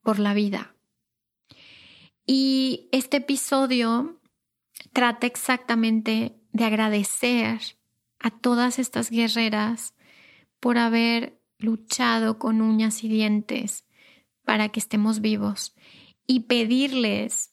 por 0.04 0.20
la 0.20 0.36
vida. 0.36 0.76
Y 2.28 2.88
este 2.92 3.18
episodio 3.18 4.22
trata 4.94 5.26
exactamente 5.26 6.40
de 6.56 6.64
agradecer 6.64 7.60
a 8.18 8.32
todas 8.32 8.80
estas 8.80 9.10
guerreras 9.10 9.94
por 10.62 10.78
haber 10.78 11.38
luchado 11.58 12.40
con 12.40 12.62
uñas 12.62 13.04
y 13.04 13.10
dientes 13.10 13.84
para 14.46 14.70
que 14.70 14.80
estemos 14.80 15.20
vivos 15.20 15.76
y 16.26 16.42
pedirles 16.42 17.52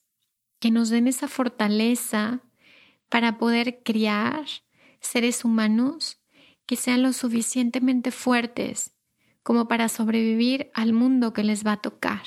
que 0.60 0.70
nos 0.70 0.88
den 0.88 1.08
esa 1.08 1.26
fortaleza 1.26 2.42
para 3.08 3.38
poder 3.38 3.82
criar 3.82 4.46
seres 5.00 5.44
humanos 5.44 6.20
que 6.64 6.76
sean 6.76 7.02
lo 7.02 7.12
suficientemente 7.12 8.12
fuertes 8.12 8.94
como 9.42 9.66
para 9.66 9.88
sobrevivir 9.88 10.70
al 10.74 10.92
mundo 10.92 11.32
que 11.32 11.42
les 11.42 11.66
va 11.66 11.72
a 11.72 11.82
tocar. 11.82 12.22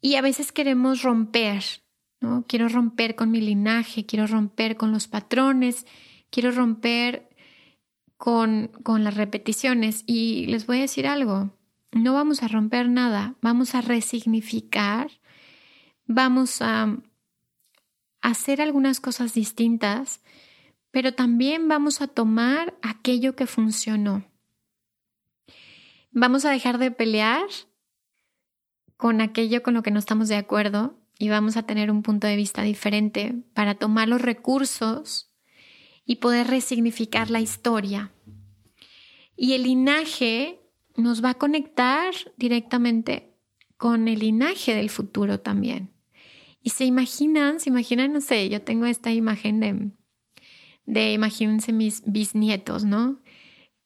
Y 0.00 0.16
a 0.16 0.22
veces 0.22 0.50
queremos 0.50 1.02
romper, 1.02 1.62
¿no? 2.20 2.44
Quiero 2.48 2.68
romper 2.68 3.14
con 3.14 3.30
mi 3.30 3.40
linaje, 3.40 4.06
quiero 4.06 4.26
romper 4.26 4.76
con 4.76 4.90
los 4.90 5.06
patrones, 5.06 5.86
quiero 6.30 6.50
romper 6.50 7.28
con, 8.16 8.68
con 8.82 9.04
las 9.04 9.14
repeticiones. 9.14 10.04
Y 10.06 10.46
les 10.46 10.66
voy 10.66 10.78
a 10.78 10.82
decir 10.82 11.06
algo, 11.06 11.56
no 11.92 12.14
vamos 12.14 12.42
a 12.42 12.48
romper 12.48 12.88
nada, 12.88 13.36
vamos 13.40 13.74
a 13.74 13.80
resignificar 13.80 15.10
vamos 16.06 16.62
a 16.62 16.96
hacer 18.22 18.62
algunas 18.62 19.00
cosas 19.00 19.34
distintas, 19.34 20.22
pero 20.90 21.14
también 21.14 21.68
vamos 21.68 22.00
a 22.00 22.08
tomar 22.08 22.76
aquello 22.82 23.36
que 23.36 23.46
funcionó. 23.46 24.24
Vamos 26.10 26.44
a 26.44 26.50
dejar 26.50 26.78
de 26.78 26.90
pelear 26.90 27.46
con 28.96 29.20
aquello 29.20 29.62
con 29.62 29.74
lo 29.74 29.82
que 29.82 29.90
no 29.90 29.98
estamos 29.98 30.28
de 30.28 30.36
acuerdo 30.36 30.98
y 31.18 31.28
vamos 31.28 31.56
a 31.56 31.64
tener 31.64 31.90
un 31.90 32.02
punto 32.02 32.26
de 32.26 32.36
vista 32.36 32.62
diferente 32.62 33.34
para 33.52 33.74
tomar 33.74 34.08
los 34.08 34.22
recursos 34.22 35.25
y 36.06 36.16
poder 36.16 36.46
resignificar 36.46 37.30
la 37.30 37.40
historia. 37.40 38.12
Y 39.36 39.52
el 39.52 39.64
linaje 39.64 40.60
nos 40.96 41.22
va 41.22 41.30
a 41.30 41.34
conectar 41.34 42.14
directamente 42.36 43.34
con 43.76 44.08
el 44.08 44.20
linaje 44.20 44.74
del 44.74 44.88
futuro 44.88 45.40
también. 45.40 45.92
Y 46.62 46.70
se 46.70 46.84
imaginan, 46.84 47.60
se 47.60 47.68
imaginan, 47.68 48.12
no 48.12 48.20
sé, 48.20 48.48
yo 48.48 48.62
tengo 48.62 48.86
esta 48.86 49.12
imagen 49.12 49.60
de, 49.60 49.90
de 50.86 51.12
imagínense 51.12 51.72
mis 51.72 52.02
bisnietos, 52.06 52.84
¿no? 52.84 53.20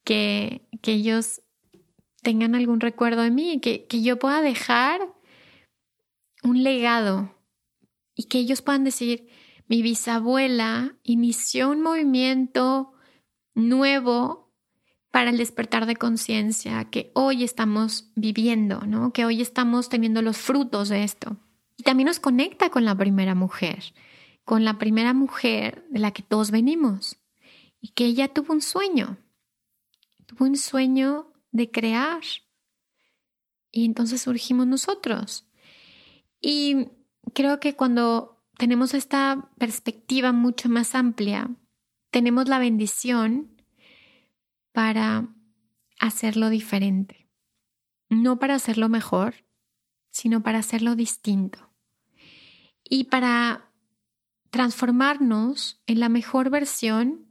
Que, 0.03 0.67
que 0.81 0.93
ellos 0.93 1.41
tengan 2.21 2.55
algún 2.55 2.79
recuerdo 2.79 3.23
de 3.23 3.31
mí, 3.31 3.59
que, 3.59 3.85
que 3.87 4.01
yo 4.01 4.17
pueda 4.17 4.41
dejar 4.41 5.01
un 6.43 6.63
legado 6.63 7.35
y 8.15 8.25
que 8.25 8.39
ellos 8.39 8.61
puedan 8.61 8.83
decir, 8.83 9.27
mi 9.71 9.81
bisabuela 9.81 10.97
inició 11.01 11.69
un 11.69 11.81
movimiento 11.81 12.91
nuevo 13.53 14.51
para 15.11 15.29
el 15.29 15.37
despertar 15.37 15.85
de 15.85 15.95
conciencia 15.95 16.89
que 16.89 17.09
hoy 17.15 17.45
estamos 17.45 18.11
viviendo, 18.15 18.81
¿no? 18.81 19.13
Que 19.13 19.23
hoy 19.23 19.39
estamos 19.41 19.87
teniendo 19.87 20.21
los 20.21 20.35
frutos 20.35 20.89
de 20.89 21.05
esto. 21.05 21.37
Y 21.77 21.83
también 21.83 22.07
nos 22.07 22.19
conecta 22.19 22.69
con 22.69 22.83
la 22.83 22.95
primera 22.95 23.33
mujer, 23.33 23.93
con 24.43 24.65
la 24.65 24.77
primera 24.77 25.13
mujer 25.13 25.87
de 25.89 25.99
la 25.99 26.11
que 26.11 26.21
todos 26.21 26.51
venimos 26.51 27.15
y 27.79 27.93
que 27.93 28.03
ella 28.03 28.27
tuvo 28.27 28.51
un 28.51 28.61
sueño, 28.61 29.19
tuvo 30.25 30.47
un 30.47 30.57
sueño 30.57 31.31
de 31.53 31.71
crear. 31.71 32.23
Y 33.71 33.85
entonces 33.85 34.23
surgimos 34.23 34.67
nosotros. 34.67 35.47
Y 36.41 36.89
creo 37.33 37.61
que 37.61 37.77
cuando 37.77 38.40
tenemos 38.61 38.93
esta 38.93 39.49
perspectiva 39.57 40.31
mucho 40.33 40.69
más 40.69 40.93
amplia, 40.93 41.49
tenemos 42.11 42.47
la 42.47 42.59
bendición 42.59 43.59
para 44.71 45.29
hacerlo 45.99 46.51
diferente. 46.51 47.27
No 48.07 48.37
para 48.37 48.53
hacerlo 48.53 48.87
mejor, 48.87 49.33
sino 50.11 50.43
para 50.43 50.59
hacerlo 50.59 50.95
distinto. 50.95 51.71
Y 52.83 53.05
para 53.05 53.71
transformarnos 54.51 55.81
en 55.87 55.99
la 55.99 56.09
mejor 56.09 56.51
versión 56.51 57.25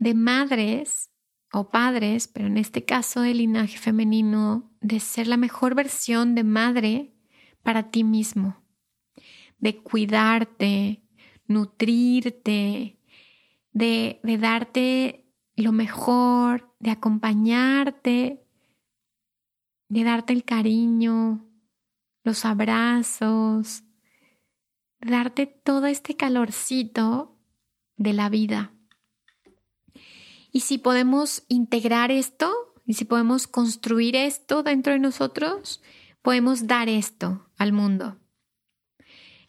de 0.00 0.14
madres 0.14 1.10
o 1.52 1.70
padres, 1.70 2.26
pero 2.26 2.48
en 2.48 2.58
este 2.58 2.84
caso 2.84 3.20
del 3.20 3.38
linaje 3.38 3.78
femenino, 3.78 4.72
de 4.80 4.98
ser 4.98 5.28
la 5.28 5.36
mejor 5.36 5.76
versión 5.76 6.34
de 6.34 6.42
madre 6.42 7.14
para 7.62 7.92
ti 7.92 8.02
mismo, 8.02 8.60
de 9.58 9.82
cuidarte, 9.82 11.02
nutrirte, 11.46 12.98
de, 13.72 14.20
de 14.22 14.38
darte 14.38 15.26
lo 15.56 15.72
mejor, 15.72 16.74
de 16.78 16.90
acompañarte, 16.90 18.46
de 19.88 20.04
darte 20.04 20.32
el 20.32 20.44
cariño, 20.44 21.46
los 22.24 22.44
abrazos, 22.44 23.82
de 25.00 25.10
darte 25.10 25.46
todo 25.46 25.86
este 25.86 26.16
calorcito 26.16 27.36
de 27.96 28.12
la 28.12 28.28
vida. 28.28 28.72
Y 30.52 30.60
si 30.60 30.78
podemos 30.78 31.44
integrar 31.48 32.10
esto, 32.10 32.68
y 32.88 32.94
si 32.94 33.04
podemos 33.04 33.46
construir 33.46 34.16
esto 34.16 34.62
dentro 34.62 34.94
de 34.94 34.98
nosotros, 34.98 35.82
podemos 36.22 36.66
dar 36.66 36.88
esto 36.88 37.50
al 37.58 37.74
mundo. 37.74 38.16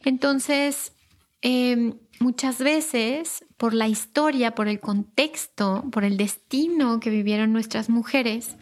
Entonces, 0.04 0.94
em, 1.42 2.00
muchas 2.20 2.60
veces, 2.60 3.46
por 3.58 3.74
la 3.74 3.88
historia, 3.88 4.56
por 4.56 4.68
el 4.68 4.80
contexto, 4.80 5.84
por 5.92 6.04
el 6.04 6.18
destino 6.18 7.00
que 7.00 7.10
vivieron 7.10 7.54
nuestras 7.54 7.90
mujeres, 7.90 8.58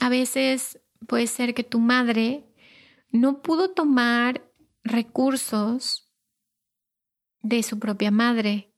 a 0.00 0.08
veces 0.08 0.80
puede 1.06 1.26
ser 1.26 1.54
que 1.54 1.64
tu 1.64 1.80
madre 1.80 2.44
no 3.10 3.42
pudo 3.42 3.70
tomar 3.70 4.50
recursos 4.82 6.10
de 7.42 7.62
su 7.62 7.78
propia 7.78 8.10
madre 8.10 8.72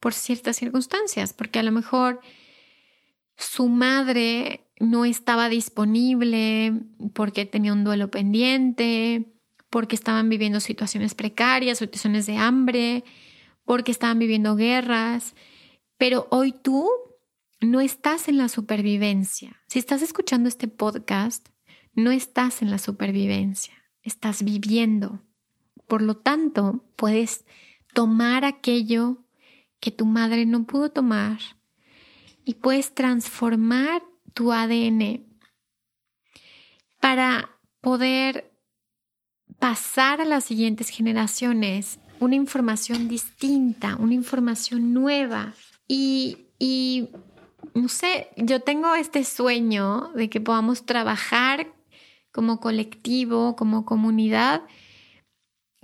por 0.00 0.14
ciertas 0.14 0.56
circunstancias, 0.56 1.32
porque 1.32 1.58
a 1.58 1.62
lo 1.62 1.72
mejor 1.72 2.20
su 3.36 3.68
madre 3.68 4.66
no 4.80 5.04
estaba 5.04 5.48
disponible 5.48 6.72
porque 7.14 7.44
tenía 7.44 7.72
un 7.72 7.84
duelo 7.84 8.10
pendiente, 8.10 9.31
porque 9.72 9.96
estaban 9.96 10.28
viviendo 10.28 10.60
situaciones 10.60 11.14
precarias, 11.14 11.78
situaciones 11.78 12.26
de 12.26 12.36
hambre, 12.36 13.04
porque 13.64 13.90
estaban 13.90 14.18
viviendo 14.18 14.54
guerras, 14.54 15.34
pero 15.96 16.28
hoy 16.30 16.52
tú 16.52 16.90
no 17.62 17.80
estás 17.80 18.28
en 18.28 18.36
la 18.36 18.50
supervivencia. 18.50 19.62
Si 19.68 19.78
estás 19.78 20.02
escuchando 20.02 20.46
este 20.46 20.68
podcast, 20.68 21.48
no 21.94 22.10
estás 22.10 22.60
en 22.60 22.70
la 22.70 22.76
supervivencia, 22.76 23.72
estás 24.02 24.42
viviendo. 24.42 25.22
Por 25.88 26.02
lo 26.02 26.18
tanto, 26.18 26.84
puedes 26.96 27.46
tomar 27.94 28.44
aquello 28.44 29.24
que 29.80 29.90
tu 29.90 30.04
madre 30.04 30.44
no 30.44 30.66
pudo 30.66 30.90
tomar 30.90 31.38
y 32.44 32.54
puedes 32.56 32.92
transformar 32.92 34.02
tu 34.34 34.52
ADN 34.52 35.24
para 37.00 37.58
poder 37.80 38.51
pasar 39.62 40.20
a 40.20 40.24
las 40.24 40.42
siguientes 40.42 40.88
generaciones 40.88 42.00
una 42.18 42.34
información 42.34 43.06
distinta, 43.06 43.94
una 43.94 44.12
información 44.12 44.92
nueva. 44.92 45.54
Y, 45.86 46.48
no 47.72 47.88
sé, 47.88 48.30
yo 48.36 48.58
tengo 48.58 48.96
este 48.96 49.22
sueño 49.22 50.10
de 50.16 50.28
que 50.28 50.40
podamos 50.40 50.84
trabajar 50.84 51.72
como 52.32 52.58
colectivo, 52.58 53.54
como 53.54 53.84
comunidad, 53.84 54.62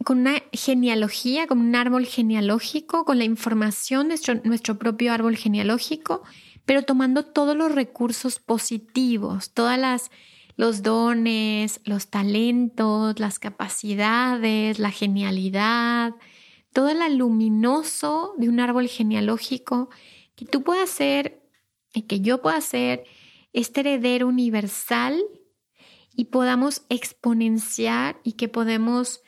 con 0.04 0.18
una 0.22 0.42
genealogía, 0.52 1.46
con 1.46 1.60
un 1.60 1.76
árbol 1.76 2.04
genealógico, 2.04 3.04
con 3.04 3.18
la 3.18 3.24
información 3.24 4.08
de 4.08 4.40
nuestro, 4.42 4.76
propio 4.76 5.12
árbol 5.12 5.36
genealógico, 5.36 6.24
pero 6.64 6.82
tomando 6.82 7.24
todos 7.26 7.56
los 7.56 7.70
recursos 7.70 8.40
positivos, 8.40 9.52
todas 9.54 9.78
las 9.78 10.10
los 10.58 10.82
dones, 10.82 11.80
los 11.84 12.08
talentos, 12.08 13.20
las 13.20 13.38
capacidades, 13.38 14.80
la 14.80 14.90
genialidad, 14.90 16.16
todo 16.72 16.92
lo 16.92 17.08
luminoso 17.08 18.34
de 18.38 18.48
un 18.48 18.58
árbol 18.58 18.88
genealógico 18.88 19.88
que 20.34 20.46
tú 20.46 20.64
puedas 20.64 20.90
ser 20.90 21.48
y 21.94 22.02
que 22.02 22.20
yo 22.20 22.42
pueda 22.42 22.60
ser 22.60 23.04
este 23.52 23.80
heredero 23.80 24.26
universal 24.26 25.22
y 26.12 26.24
podamos 26.24 26.82
exponenciar 26.88 28.20
y 28.24 28.32
que 28.32 28.48
podemos 28.48 29.22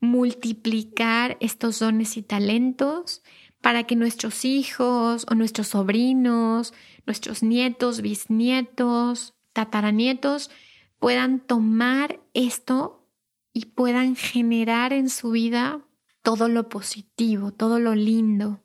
multiplicar 0.00 1.38
estos 1.40 1.78
dones 1.78 2.18
y 2.18 2.22
talentos 2.22 3.22
para 3.62 3.84
que 3.84 3.96
nuestros 3.96 4.44
hijos 4.44 5.24
o 5.30 5.34
nuestros 5.34 5.68
sobrinos, 5.68 6.74
nuestros 7.06 7.42
nietos, 7.42 8.02
bisnietos, 8.02 9.32
tataranietos 9.54 10.50
puedan 10.98 11.40
tomar 11.40 12.20
esto 12.32 13.08
y 13.52 13.66
puedan 13.66 14.16
generar 14.16 14.92
en 14.92 15.08
su 15.08 15.30
vida 15.30 15.84
todo 16.22 16.48
lo 16.48 16.68
positivo, 16.68 17.52
todo 17.52 17.78
lo 17.78 17.94
lindo 17.94 18.64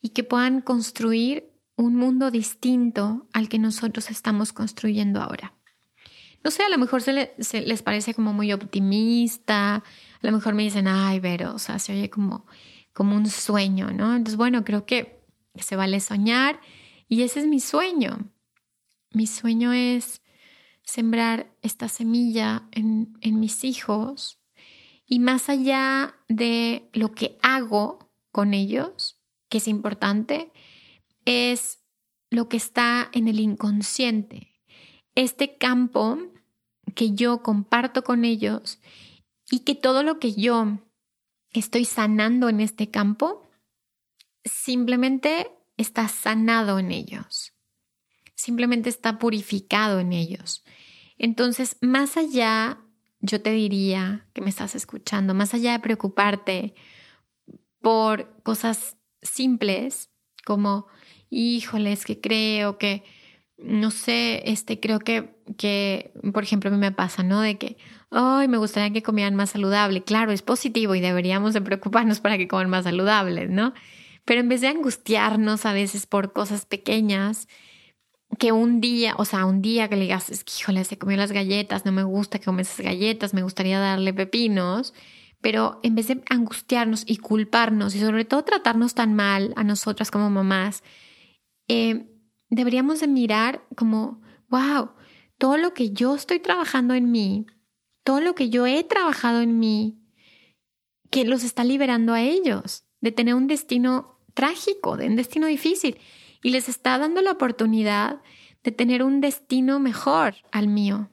y 0.00 0.10
que 0.10 0.24
puedan 0.24 0.60
construir 0.60 1.52
un 1.76 1.96
mundo 1.96 2.30
distinto 2.30 3.28
al 3.32 3.48
que 3.48 3.58
nosotros 3.58 4.10
estamos 4.10 4.52
construyendo 4.52 5.20
ahora. 5.20 5.54
No 6.44 6.50
sé, 6.52 6.62
a 6.62 6.68
lo 6.68 6.78
mejor 6.78 7.02
se, 7.02 7.34
les 7.66 7.82
parece 7.82 8.14
como 8.14 8.32
muy 8.32 8.52
optimista, 8.52 9.76
a 9.76 9.82
lo 10.22 10.32
mejor 10.32 10.54
me 10.54 10.62
dicen, 10.62 10.86
ay, 10.86 11.18
pero, 11.20 11.54
o 11.54 11.58
sea, 11.58 11.80
se 11.80 11.92
oye 11.92 12.08
como, 12.08 12.46
como 12.92 13.16
un 13.16 13.28
sueño, 13.28 13.90
¿no? 13.90 14.14
Entonces, 14.14 14.36
bueno, 14.36 14.64
creo 14.64 14.86
que 14.86 15.24
se 15.56 15.74
vale 15.74 15.98
soñar 15.98 16.60
y 17.08 17.22
ese 17.22 17.40
es 17.40 17.46
mi 17.46 17.58
sueño. 17.58 18.30
Mi 19.12 19.26
sueño 19.26 19.72
es 19.72 20.22
sembrar 20.86 21.54
esta 21.60 21.88
semilla 21.88 22.66
en, 22.72 23.18
en 23.20 23.38
mis 23.38 23.64
hijos 23.64 24.38
y 25.06 25.18
más 25.18 25.50
allá 25.50 26.16
de 26.28 26.88
lo 26.94 27.12
que 27.12 27.36
hago 27.42 28.10
con 28.32 28.54
ellos, 28.54 29.20
que 29.48 29.58
es 29.58 29.68
importante, 29.68 30.50
es 31.24 31.80
lo 32.30 32.48
que 32.48 32.56
está 32.56 33.10
en 33.12 33.28
el 33.28 33.40
inconsciente. 33.40 34.54
Este 35.14 35.58
campo 35.58 36.18
que 36.94 37.12
yo 37.12 37.42
comparto 37.42 38.02
con 38.02 38.24
ellos 38.24 38.80
y 39.50 39.60
que 39.60 39.74
todo 39.74 40.02
lo 40.02 40.18
que 40.18 40.34
yo 40.34 40.78
estoy 41.52 41.84
sanando 41.84 42.48
en 42.48 42.60
este 42.60 42.90
campo 42.90 43.48
simplemente 44.44 45.50
está 45.76 46.08
sanado 46.08 46.78
en 46.78 46.90
ellos, 46.90 47.52
simplemente 48.34 48.88
está 48.88 49.18
purificado 49.18 50.00
en 50.00 50.12
ellos. 50.12 50.64
Entonces, 51.18 51.76
más 51.80 52.16
allá, 52.16 52.78
yo 53.20 53.40
te 53.40 53.50
diría 53.50 54.26
que 54.32 54.42
me 54.42 54.50
estás 54.50 54.74
escuchando, 54.74 55.34
más 55.34 55.54
allá 55.54 55.72
de 55.72 55.80
preocuparte 55.80 56.74
por 57.80 58.42
cosas 58.42 58.96
simples 59.22 60.10
como, 60.44 60.86
híjoles, 61.30 62.04
que 62.04 62.20
creo 62.20 62.78
que 62.78 63.04
no 63.58 63.90
sé, 63.90 64.42
este, 64.50 64.80
creo 64.80 64.98
que, 64.98 65.34
que, 65.56 66.12
por 66.32 66.42
ejemplo, 66.42 66.68
a 66.68 66.72
mí 66.72 66.78
me 66.78 66.92
pasa, 66.92 67.22
¿no? 67.22 67.40
De 67.40 67.56
que, 67.56 67.78
ay, 68.10 68.48
me 68.48 68.58
gustaría 68.58 68.92
que 68.92 69.02
comieran 69.02 69.34
más 69.34 69.50
saludable. 69.50 70.04
Claro, 70.04 70.32
es 70.32 70.42
positivo 70.42 70.94
y 70.94 71.00
deberíamos 71.00 71.54
de 71.54 71.62
preocuparnos 71.62 72.20
para 72.20 72.36
que 72.36 72.48
coman 72.48 72.68
más 72.68 72.84
saludable, 72.84 73.48
¿no? 73.48 73.72
Pero 74.24 74.40
en 74.40 74.48
vez 74.48 74.60
de 74.60 74.68
angustiarnos 74.68 75.64
a 75.64 75.72
veces 75.72 76.06
por 76.06 76.32
cosas 76.32 76.66
pequeñas, 76.66 77.48
que 78.38 78.52
un 78.52 78.80
día, 78.80 79.14
o 79.18 79.24
sea, 79.24 79.46
un 79.46 79.62
día 79.62 79.88
que 79.88 79.96
le 79.96 80.02
digas, 80.02 80.30
es 80.30 80.44
que, 80.44 80.52
híjole, 80.60 80.84
se 80.84 80.98
comió 80.98 81.16
las 81.16 81.32
galletas, 81.32 81.84
no 81.84 81.92
me 81.92 82.02
gusta 82.02 82.38
que 82.38 82.44
comes 82.44 82.70
esas 82.70 82.84
galletas, 82.84 83.34
me 83.34 83.42
gustaría 83.42 83.78
darle 83.78 84.12
pepinos, 84.12 84.94
pero 85.40 85.80
en 85.82 85.94
vez 85.94 86.08
de 86.08 86.22
angustiarnos 86.28 87.04
y 87.06 87.18
culparnos 87.18 87.94
y 87.94 88.00
sobre 88.00 88.24
todo 88.24 88.44
tratarnos 88.44 88.94
tan 88.94 89.14
mal 89.14 89.52
a 89.56 89.64
nosotras 89.64 90.10
como 90.10 90.28
mamás, 90.28 90.82
eh, 91.68 92.06
deberíamos 92.50 93.00
de 93.00 93.08
mirar 93.08 93.64
como, 93.76 94.20
wow, 94.48 94.90
todo 95.38 95.56
lo 95.56 95.72
que 95.74 95.90
yo 95.90 96.14
estoy 96.14 96.40
trabajando 96.40 96.94
en 96.94 97.10
mí, 97.10 97.46
todo 98.04 98.20
lo 98.20 98.34
que 98.34 98.50
yo 98.50 98.66
he 98.66 98.82
trabajado 98.84 99.40
en 99.40 99.58
mí, 99.58 99.98
que 101.10 101.24
los 101.24 101.44
está 101.44 101.64
liberando 101.64 102.12
a 102.12 102.22
ellos 102.22 102.84
de 103.00 103.12
tener 103.12 103.34
un 103.34 103.46
destino 103.46 104.20
trágico, 104.34 104.96
de 104.96 105.06
un 105.06 105.16
destino 105.16 105.46
difícil, 105.46 105.98
y 106.46 106.50
les 106.50 106.68
está 106.68 106.96
dando 106.96 107.22
la 107.22 107.32
oportunidad 107.32 108.22
de 108.62 108.70
tener 108.70 109.02
un 109.02 109.20
destino 109.20 109.80
mejor 109.80 110.36
al 110.52 110.68
mío. 110.68 111.10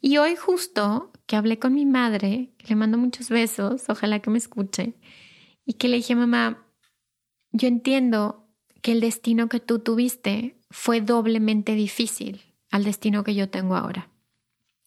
Y 0.00 0.16
hoy 0.16 0.36
justo 0.36 1.12
que 1.26 1.36
hablé 1.36 1.58
con 1.58 1.74
mi 1.74 1.84
madre, 1.84 2.54
que 2.56 2.68
le 2.68 2.76
mando 2.76 2.96
muchos 2.96 3.28
besos, 3.28 3.84
ojalá 3.90 4.20
que 4.20 4.30
me 4.30 4.38
escuche, 4.38 4.94
y 5.66 5.74
que 5.74 5.88
le 5.88 5.98
dije, 5.98 6.14
mamá, 6.14 6.66
yo 7.52 7.68
entiendo 7.68 8.48
que 8.80 8.92
el 8.92 9.00
destino 9.00 9.50
que 9.50 9.60
tú 9.60 9.80
tuviste 9.80 10.58
fue 10.70 11.02
doblemente 11.02 11.74
difícil 11.74 12.40
al 12.70 12.84
destino 12.84 13.24
que 13.24 13.34
yo 13.34 13.50
tengo 13.50 13.76
ahora. 13.76 14.08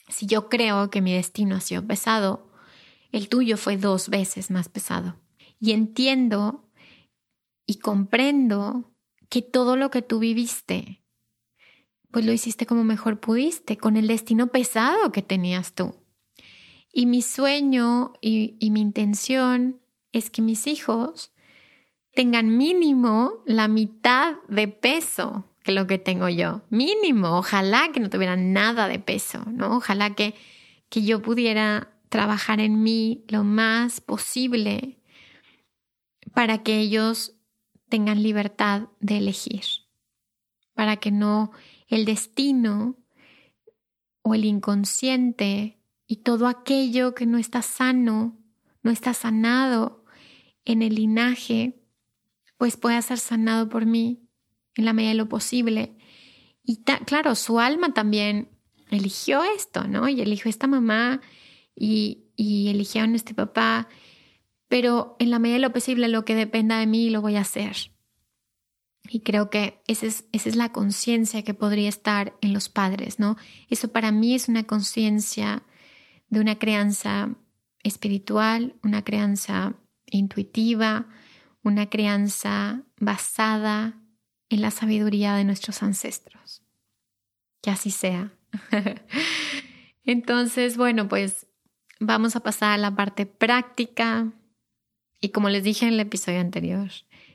Si 0.07 0.25
yo 0.25 0.49
creo 0.49 0.89
que 0.89 1.01
mi 1.01 1.13
destino 1.13 1.55
ha 1.55 1.61
sido 1.61 1.85
pesado, 1.85 2.51
el 3.11 3.29
tuyo 3.29 3.57
fue 3.57 3.77
dos 3.77 4.09
veces 4.09 4.49
más 4.49 4.69
pesado. 4.69 5.17
Y 5.59 5.73
entiendo 5.73 6.67
y 7.67 7.77
comprendo 7.77 8.90
que 9.31 9.41
todo 9.41 9.77
lo 9.77 9.89
que 9.89 10.01
tú 10.01 10.19
viviste, 10.19 11.01
pues 12.11 12.25
lo 12.25 12.33
hiciste 12.33 12.65
como 12.65 12.83
mejor 12.83 13.21
pudiste, 13.21 13.77
con 13.77 13.95
el 13.95 14.07
destino 14.07 14.47
pesado 14.47 15.13
que 15.13 15.21
tenías 15.21 15.73
tú. 15.73 15.95
Y 16.91 17.05
mi 17.05 17.21
sueño 17.21 18.11
y, 18.19 18.57
mi 18.59 18.81
intención 18.81 19.79
es 20.11 20.29
que 20.29 20.41
mis 20.41 20.67
hijos 20.67 21.31
tengan 22.13 22.57
mínimo 22.57 23.41
la 23.45 23.69
mitad 23.69 24.35
de 24.49 24.67
peso 24.67 25.45
que 25.63 25.71
lo 25.71 25.87
que 25.87 25.97
tengo 25.97 26.27
yo. 26.27 26.63
Mínimo, 26.69 27.37
ojalá 27.37 27.89
que 27.93 28.01
no 28.01 28.09
tuvieran 28.09 28.51
nada 28.51 28.89
de 28.89 28.99
peso, 28.99 29.45
¿no? 29.47 29.77
Ojalá 29.77 30.13
que, 30.13 30.35
que 30.89 31.03
yo 31.03 31.21
pudiera 31.21 31.93
trabajar 32.09 32.59
en 32.59 32.83
mí 32.83 33.23
lo 33.29 33.45
más 33.45 34.01
posible 34.01 34.99
para 36.33 36.63
que 36.63 36.79
ellos 36.79 37.37
tengan 37.91 38.23
libertad 38.23 38.87
de 38.99 39.17
elegir, 39.17 39.65
para 40.73 40.97
que 40.97 41.11
no 41.11 41.51
el 41.87 42.05
destino 42.05 42.97
o 44.23 44.33
el 44.33 44.45
inconsciente 44.45 45.77
y 46.07 46.17
todo 46.17 46.47
aquello 46.47 47.13
que 47.13 47.27
no 47.27 47.37
está 47.37 47.61
sano, 47.61 48.39
no 48.81 48.89
está 48.89 49.13
sanado 49.13 50.05
en 50.65 50.81
el 50.81 50.95
linaje, 50.95 51.83
pues 52.57 52.77
pueda 52.77 53.01
ser 53.01 53.19
sanado 53.19 53.69
por 53.69 53.85
mí 53.85 54.27
en 54.75 54.85
la 54.85 54.93
medida 54.93 55.11
de 55.11 55.17
lo 55.17 55.29
posible. 55.29 55.97
Y 56.63 56.83
claro, 57.05 57.35
su 57.35 57.59
alma 57.59 57.93
también 57.93 58.49
eligió 58.89 59.43
esto, 59.43 59.83
¿no? 59.87 60.07
Y 60.07 60.21
eligió 60.21 60.49
esta 60.49 60.67
mamá 60.67 61.21
y, 61.75 62.31
y 62.37 62.69
eligieron 62.69 63.15
este 63.15 63.33
papá, 63.33 63.89
pero 64.71 65.17
en 65.19 65.31
la 65.31 65.37
medida 65.37 65.55
de 65.55 65.63
lo 65.63 65.73
posible, 65.73 66.07
lo 66.07 66.23
que 66.23 66.33
dependa 66.33 66.79
de 66.79 66.87
mí, 66.87 67.09
lo 67.09 67.19
voy 67.19 67.35
a 67.35 67.41
hacer. 67.41 67.91
Y 69.09 69.19
creo 69.19 69.49
que 69.49 69.83
esa 69.85 70.05
es, 70.05 70.23
es 70.31 70.55
la 70.55 70.71
conciencia 70.71 71.43
que 71.43 71.53
podría 71.53 71.89
estar 71.89 72.37
en 72.39 72.53
los 72.53 72.69
padres, 72.69 73.19
¿no? 73.19 73.35
Eso 73.69 73.89
para 73.91 74.13
mí 74.13 74.33
es 74.33 74.47
una 74.47 74.63
conciencia 74.63 75.63
de 76.29 76.39
una 76.39 76.57
crianza 76.57 77.35
espiritual, 77.83 78.79
una 78.81 79.03
crianza 79.03 79.73
intuitiva, 80.05 81.09
una 81.63 81.89
crianza 81.89 82.83
basada 82.97 83.99
en 84.47 84.61
la 84.61 84.71
sabiduría 84.71 85.35
de 85.35 85.43
nuestros 85.43 85.83
ancestros. 85.83 86.63
Que 87.61 87.71
así 87.71 87.91
sea. 87.91 88.31
Entonces, 90.05 90.77
bueno, 90.77 91.09
pues 91.09 91.45
vamos 91.99 92.37
a 92.37 92.39
pasar 92.39 92.71
a 92.71 92.77
la 92.77 92.95
parte 92.95 93.25
práctica. 93.25 94.31
Y 95.21 95.29
como 95.29 95.49
les 95.49 95.63
dije 95.63 95.85
en 95.85 95.93
el 95.93 95.99
episodio 95.99 96.39
anterior, 96.39 96.89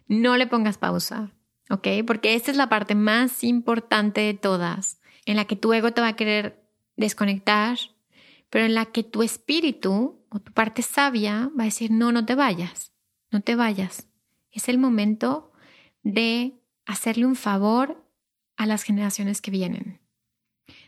no 0.09 0.37
le 0.37 0.49
pongas 0.49 0.77
pausa, 0.77 1.33
¿ok? 1.71 1.89
Porque 2.07 2.35
esta 2.35 2.51
es 2.51 2.57
la 2.57 2.69
parte 2.69 2.97
más 2.97 3.45
importante 3.45 4.21
de 4.21 4.35
todas, 4.35 5.01
en 5.25 5.37
la 5.37 5.45
que 5.45 5.57
tu 5.57 5.73
ego 5.73 5.93
te 5.93 6.01
va 6.01 6.09
a 6.09 6.17
querer 6.17 6.69
desconectar, 6.97 7.79
pero 8.51 8.65
en 8.65 8.75
la 8.75 8.87
que 8.87 9.05
tu 9.05 9.23
espíritu 9.23 10.25
o 10.29 10.41
tu 10.41 10.53
parte 10.53 10.83
sabia 10.83 11.51
va 11.59 11.63
a 11.63 11.67
decir, 11.67 11.93
no, 11.93 12.11
no 12.11 12.27
te 12.27 12.35
vayas, 12.35 12.93
no 13.31 13.41
te 13.41 13.55
vayas, 13.55 14.09
es 14.51 14.69
el 14.69 14.79
momento 14.79 15.53
de 16.03 16.55
hacerle 16.87 17.27
un 17.27 17.37
favor 17.37 18.05
a 18.57 18.67
las 18.67 18.83
generaciones 18.83 19.41
que 19.41 19.51
vienen, 19.51 20.01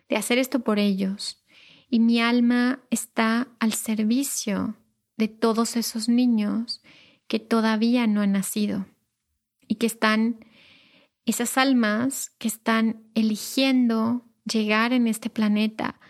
de 0.08 0.16
hacer 0.16 0.38
esto 0.38 0.60
por 0.60 0.78
ellos. 0.78 1.44
Y 1.90 2.00
mi 2.00 2.20
alma 2.20 2.80
está 2.90 3.48
al 3.60 3.72
servicio 3.72 4.76
de 5.18 5.28
todos 5.28 5.76
esos 5.76 6.08
niños 6.08 6.80
que 7.26 7.38
todavía 7.38 8.06
no 8.06 8.22
han 8.22 8.32
nacido 8.32 8.86
y 9.66 9.74
que 9.74 9.86
están, 9.86 10.44
esas 11.26 11.58
almas 11.58 12.30
que 12.38 12.48
están 12.48 13.02
eligiendo 13.14 14.24
llegar 14.50 14.94
en 14.94 15.06
este 15.06 15.28
planeta 15.28 16.00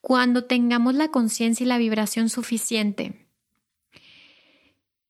cuando 0.00 0.44
tengamos 0.44 0.94
la 0.94 1.08
conciencia 1.08 1.64
y 1.64 1.66
la 1.66 1.76
vibración 1.76 2.30
suficiente 2.30 3.26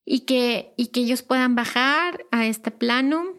y 0.05 0.21
que, 0.21 0.73
y 0.77 0.89
que 0.89 1.01
ellos 1.01 1.23
puedan 1.23 1.55
bajar 1.55 2.27
a 2.33 2.47
este 2.47 2.71
plano 2.71 3.35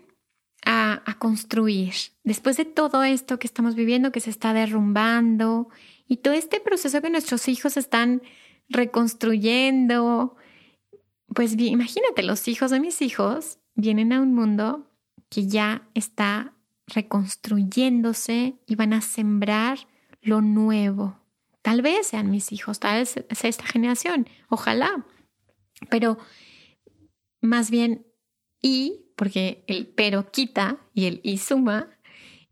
a, 0.66 1.04
a, 1.06 1.20
construir. 1.20 1.94
Después 2.24 2.56
de 2.56 2.64
todo 2.64 3.04
esto 3.04 3.38
que 3.38 3.48
estamos 3.48 3.76
viviendo, 3.76 4.14
que 4.14 4.22
se 4.22 4.30
está 4.30 4.54
derrumbando 4.54 5.68
y 6.08 6.18
todo 6.18 6.34
este 6.34 6.62
proceso 6.62 7.02
que 7.02 7.10
nuestros 7.10 7.50
hijos 7.50 7.76
están 7.76 8.22
reconstruyendo, 8.70 10.36
pues 11.34 11.56
imagínate, 11.58 12.24
los 12.24 12.48
hijos 12.48 12.72
de 12.72 12.80
mis 12.80 13.02
hijos 13.02 13.60
vienen 13.76 14.14
a 14.14 14.22
un 14.22 14.34
mundo 14.34 14.90
que 15.30 15.48
ya 15.48 15.90
está 15.94 16.54
reconstruyéndose 16.88 18.56
y 18.68 18.76
van 18.76 18.94
a 18.94 19.02
sembrar 19.02 19.88
lo 20.22 20.42
nuevo. 20.42 21.20
Tal 21.62 21.82
vez 21.82 22.08
sean 22.08 22.30
mis 22.30 22.52
hijos, 22.52 22.80
tal 22.80 23.00
vez 23.00 23.10
sea 23.32 23.50
esta 23.50 23.66
generación, 23.66 24.28
ojalá. 24.50 25.06
Pero 25.90 26.18
más 27.42 27.72
bien 27.72 28.06
y, 28.62 29.06
porque 29.16 29.64
el 29.68 29.88
pero 29.88 30.32
quita 30.32 30.78
y 30.94 31.06
el 31.06 31.20
y 31.24 31.38
suma, 31.38 31.90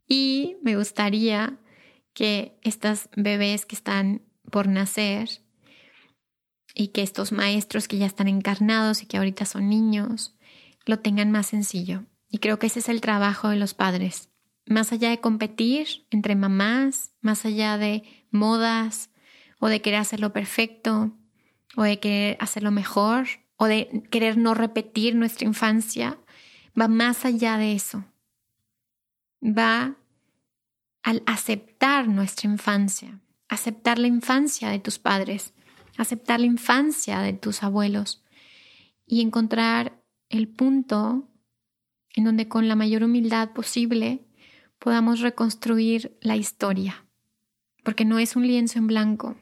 y 0.08 0.58
me 0.62 0.76
gustaría 0.76 1.60
que 2.14 2.58
estas 2.64 3.10
bebés 3.16 3.66
que 3.66 3.76
están 3.76 4.22
por 4.50 4.68
nacer 4.68 5.30
y 6.74 6.90
que 6.90 7.02
estos 7.02 7.32
maestros 7.32 7.88
que 7.88 7.98
ya 7.98 8.06
están 8.06 8.28
encarnados 8.28 9.02
y 9.02 9.06
que 9.06 9.18
ahorita 9.18 9.46
son 9.46 9.70
niños, 9.70 10.36
lo 10.86 11.00
tengan 11.00 11.32
más 11.32 11.48
sencillo. 11.48 12.06
Y 12.30 12.40
creo 12.40 12.60
que 12.60 12.68
ese 12.68 12.80
es 12.80 12.90
el 12.90 13.02
trabajo 13.02 13.50
de 13.50 13.58
los 13.58 13.74
padres. 13.74 14.30
Más 14.66 14.92
allá 14.92 15.10
de 15.10 15.20
competir 15.20 16.06
entre 16.12 16.36
mamás, 16.36 17.12
más 17.22 17.46
allá 17.46 17.78
de 17.78 18.04
modas 18.32 19.10
o 19.60 19.68
de 19.68 19.82
querer 19.82 20.00
hacerlo 20.00 20.32
perfecto 20.34 21.12
o 21.76 21.84
de 21.84 22.00
querer 22.00 22.38
hacerlo 22.40 22.72
mejor, 22.72 23.28
o 23.62 23.66
de 23.66 24.04
querer 24.10 24.38
no 24.38 24.56
repetir 24.56 25.14
nuestra 25.14 25.46
infancia, 25.46 26.18
va 26.80 26.88
más 26.88 27.26
allá 27.26 27.58
de 27.58 27.74
eso. 27.74 28.04
Va 29.44 29.98
al 31.04 31.22
aceptar 31.28 32.08
nuestra 32.08 32.50
infancia, 32.50 33.20
aceptar 33.50 34.00
la 34.00 34.08
infancia 34.08 34.70
de 34.70 34.80
tus 34.80 34.98
padres, 34.98 35.54
aceptar 36.02 36.40
la 36.40 36.46
infancia 36.46 37.20
de 37.20 37.34
tus 37.34 37.64
abuelos 37.64 38.24
y 39.06 39.22
encontrar 39.22 40.02
el 40.30 40.48
punto 40.48 41.28
en 42.16 42.24
donde 42.24 42.48
con 42.48 42.68
la 42.68 42.76
mayor 42.76 43.04
humildad 43.04 43.52
posible 43.52 44.26
podamos 44.80 45.20
reconstruir 45.20 46.18
la 46.22 46.36
historia, 46.36 47.06
porque 47.84 48.06
no 48.06 48.20
es 48.20 48.36
un 48.36 48.48
lienzo 48.48 48.80
en 48.80 48.88
blanco, 48.88 49.38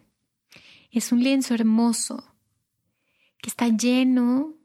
es 0.91 1.11
un 1.11 1.23
lienzo 1.23 1.53
hermoso 1.53 2.35
que 3.41 3.49
está 3.49 3.69
lleno, 3.69 4.55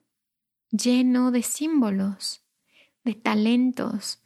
lleno 0.70 1.30
de 1.30 1.42
símbolos, 1.42 2.42
de 3.04 3.14
talentos, 3.14 4.22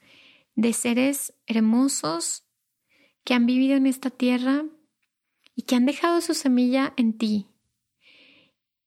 de 0.55 0.73
seres 0.73 1.35
hermosos 1.47 2.45
que 3.25 3.35
han 3.35 3.47
vivido 3.47 3.77
en 3.77 3.87
esta 3.87 4.11
tierra 4.11 4.65
y 5.55 5.63
que 5.63 5.75
han 5.75 5.87
dejado 5.87 6.21
su 6.21 6.35
semilla 6.35 6.95
en 6.97 7.19
ti. 7.19 7.49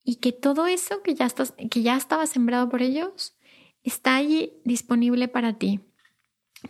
Y 0.04 0.16
que 0.16 0.32
todo 0.32 0.68
eso 0.68 1.04
que 1.04 1.14
ya, 1.14 1.28
que 1.30 1.82
ya 1.82 1.96
estaba 1.96 2.26
sembrado 2.26 2.70
por 2.70 2.82
ellos 2.82 3.36
está 3.84 4.16
allí 4.16 4.54
disponible 4.64 5.28
para 5.28 5.58
ti, 5.58 5.80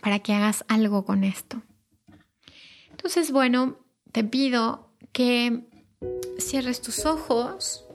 para 0.00 0.18
que 0.20 0.34
hagas 0.34 0.64
algo 0.68 1.04
con 1.04 1.24
esto. 1.24 1.62
Entonces, 2.90 3.32
bueno, 3.32 3.78
te 4.12 4.22
pido 4.24 4.92
que 5.12 5.66
cierres 6.38 6.80
tus 6.80 7.04
ojos. 7.06 7.86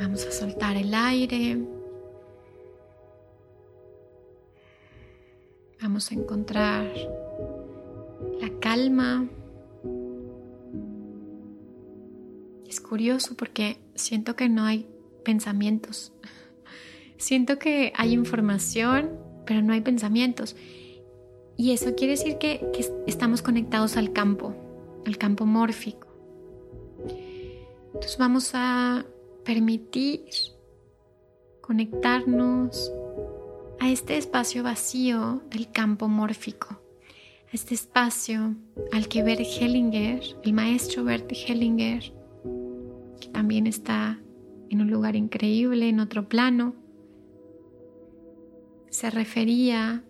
vamos 0.00 0.24
a 0.24 0.32
soltar 0.32 0.76
el 0.76 0.94
aire. 0.94 1.58
Vamos 5.80 6.10
a 6.10 6.14
encontrar 6.14 6.92
la 8.40 8.50
calma. 8.60 9.28
Es 12.68 12.80
curioso 12.80 13.34
porque 13.34 13.78
siento 13.94 14.36
que 14.36 14.48
no 14.48 14.64
hay 14.64 14.86
pensamientos. 15.24 16.12
Siento 17.16 17.58
que 17.58 17.92
hay 17.96 18.12
información, 18.12 19.18
pero 19.46 19.62
no 19.62 19.72
hay 19.72 19.80
pensamientos. 19.80 20.54
Y 21.56 21.72
eso 21.72 21.96
quiere 21.96 22.12
decir 22.12 22.38
que, 22.38 22.60
estamos 23.06 23.42
conectados 23.42 23.96
al 23.96 24.12
campo, 24.12 24.54
al 25.04 25.18
campo 25.18 25.44
mórfico. 25.44 26.06
Entonces 27.86 28.16
vamos 28.16 28.52
a 28.54 29.04
permitir 29.44 30.26
conectarnos 31.60 32.92
a 33.80 33.90
este 33.90 34.16
espacio 34.16 34.62
vacío 34.62 35.42
del 35.50 35.72
campo 35.72 36.06
mórfico, 36.06 36.68
a 36.70 37.50
este 37.52 37.74
espacio 37.74 38.54
al 38.92 39.08
que 39.08 39.24
Bert 39.24 39.40
Hellinger, 39.40 40.22
el 40.44 40.52
maestro 40.52 41.02
Bert 41.02 41.32
Hellinger, 41.32 42.17
también 43.38 43.68
está 43.68 44.18
en 44.68 44.80
un 44.80 44.90
lugar 44.90 45.14
increíble, 45.14 45.88
en 45.88 46.00
otro 46.00 46.28
plano, 46.28 46.74
se 48.90 49.10
refería 49.10 50.02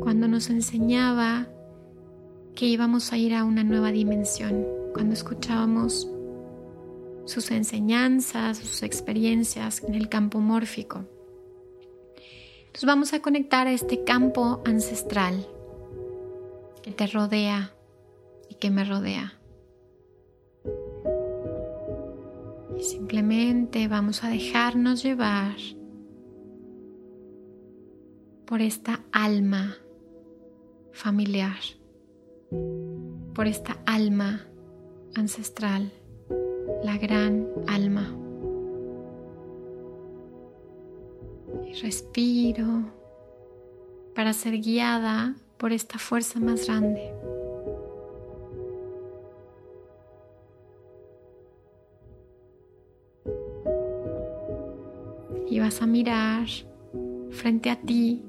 cuando 0.00 0.26
nos 0.26 0.50
enseñaba 0.50 1.46
que 2.56 2.66
íbamos 2.66 3.12
a 3.12 3.18
ir 3.18 3.34
a 3.34 3.44
una 3.44 3.62
nueva 3.62 3.92
dimensión, 3.92 4.66
cuando 4.92 5.14
escuchábamos 5.14 6.10
sus 7.24 7.52
enseñanzas, 7.52 8.58
sus 8.58 8.82
experiencias 8.82 9.84
en 9.84 9.94
el 9.94 10.08
campo 10.08 10.40
mórfico. 10.40 11.04
Entonces 12.66 12.84
vamos 12.84 13.12
a 13.12 13.22
conectar 13.22 13.68
a 13.68 13.72
este 13.72 14.02
campo 14.02 14.60
ancestral 14.66 15.46
que 16.82 16.90
te 16.90 17.06
rodea 17.06 17.76
y 18.50 18.56
que 18.56 18.72
me 18.72 18.82
rodea. 18.82 19.38
Y 22.78 22.82
simplemente 22.82 23.88
vamos 23.88 24.22
a 24.22 24.28
dejarnos 24.28 25.02
llevar 25.02 25.56
por 28.46 28.60
esta 28.60 29.00
alma 29.12 29.76
familiar, 30.92 31.58
por 33.34 33.46
esta 33.46 33.76
alma 33.86 34.46
ancestral, 35.14 35.90
la 36.84 36.96
gran 36.98 37.48
alma. 37.66 38.14
Y 41.66 41.72
respiro 41.80 42.92
para 44.14 44.32
ser 44.32 44.60
guiada 44.60 45.34
por 45.56 45.72
esta 45.72 45.98
fuerza 45.98 46.40
más 46.40 46.66
grande. 46.66 47.12
Vas 55.66 55.82
a 55.82 55.86
mirar 55.86 56.46
frente 57.30 57.70
a 57.70 57.76
ti 57.80 58.24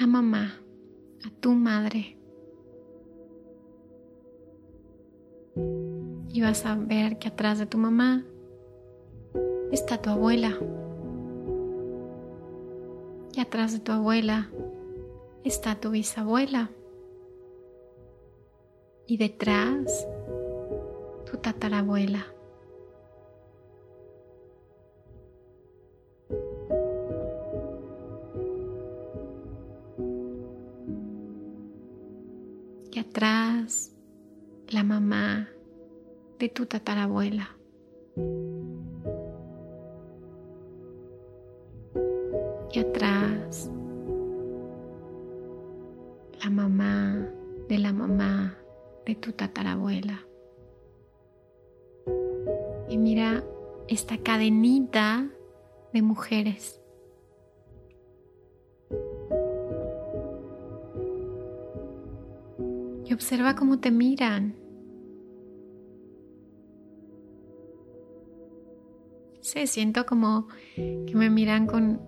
a 0.00 0.08
mamá, 0.08 0.60
a 1.24 1.30
tu 1.38 1.52
madre. 1.52 2.16
Y 6.30 6.40
vas 6.40 6.66
a 6.66 6.74
ver 6.74 7.20
que 7.20 7.28
atrás 7.28 7.60
de 7.60 7.66
tu 7.66 7.78
mamá 7.78 8.24
está 9.70 10.02
tu 10.02 10.10
abuela. 10.10 10.58
Y 13.32 13.40
atrás 13.40 13.72
de 13.72 13.78
tu 13.78 13.92
abuela 13.92 14.50
está 15.44 15.76
tu 15.76 15.90
bisabuela. 15.90 16.70
Y 19.06 19.16
detrás 19.16 20.08
tu 21.30 21.36
tatarabuela. 21.36 22.26
Tu 36.50 36.66
tatarabuela. 36.66 37.56
Y 42.72 42.78
atrás 42.78 43.70
la 46.42 46.50
mamá 46.50 47.28
de 47.68 47.78
la 47.78 47.92
mamá 47.92 48.56
de 49.06 49.14
tu 49.14 49.32
tatarabuela. 49.32 50.20
Y 52.88 52.98
mira 52.98 53.44
esta 53.88 54.18
cadenita 54.18 55.28
de 55.92 56.02
mujeres 56.02 56.80
y 63.10 63.12
observa 63.12 63.56
cómo 63.56 63.80
te 63.80 63.90
miran. 63.90 64.54
Siento 69.66 70.06
como 70.06 70.46
que 70.76 71.12
me 71.14 71.28
miran 71.28 71.66
con, 71.66 72.00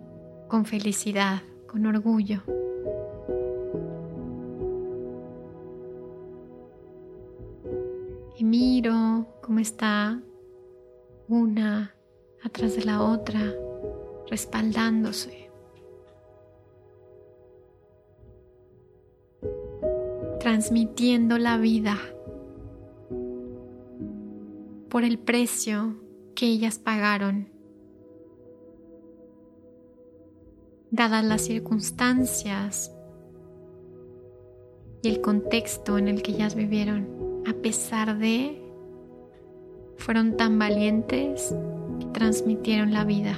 con 0.48 0.64
felicidad, 0.64 1.42
con 1.66 1.84
orgullo. 1.86 2.42
Y 8.38 8.44
miro 8.44 9.26
cómo 9.42 9.58
está 9.58 10.22
una 11.26 11.94
atrás 12.44 12.76
de 12.76 12.84
la 12.84 13.02
otra, 13.02 13.40
respaldándose. 14.28 15.42
transmitiendo 20.38 21.38
la 21.38 21.56
vida 21.56 21.96
por 24.88 25.04
el 25.04 25.16
precio 25.20 26.01
que 26.34 26.46
ellas 26.46 26.78
pagaron, 26.78 27.48
dadas 30.90 31.24
las 31.24 31.42
circunstancias 31.42 32.92
y 35.02 35.08
el 35.08 35.20
contexto 35.20 35.98
en 35.98 36.08
el 36.08 36.22
que 36.22 36.32
ellas 36.32 36.54
vivieron, 36.54 37.42
a 37.46 37.54
pesar 37.54 38.18
de, 38.18 38.62
fueron 39.96 40.36
tan 40.36 40.58
valientes 40.58 41.54
que 41.98 42.06
transmitieron 42.06 42.92
la 42.92 43.04
vida. 43.04 43.36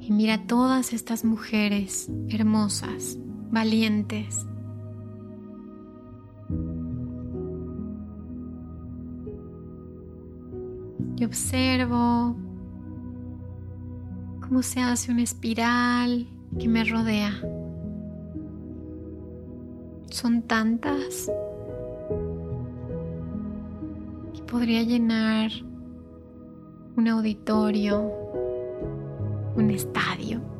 Y 0.00 0.12
mira 0.12 0.46
todas 0.46 0.92
estas 0.92 1.24
mujeres 1.24 2.10
hermosas 2.28 3.16
valientes. 3.50 4.46
Y 11.16 11.24
observo 11.24 12.36
cómo 14.40 14.62
se 14.62 14.80
hace 14.80 15.12
una 15.12 15.22
espiral 15.22 16.26
que 16.58 16.68
me 16.68 16.84
rodea. 16.84 17.32
Son 20.10 20.42
tantas 20.42 21.30
que 24.34 24.42
podría 24.42 24.82
llenar 24.82 25.50
un 26.96 27.08
auditorio, 27.08 28.12
un 29.56 29.70
estadio 29.70 30.54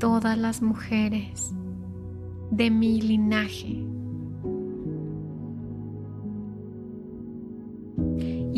todas 0.00 0.38
las 0.38 0.62
mujeres 0.62 1.54
de 2.50 2.70
mi 2.70 3.02
linaje. 3.02 3.89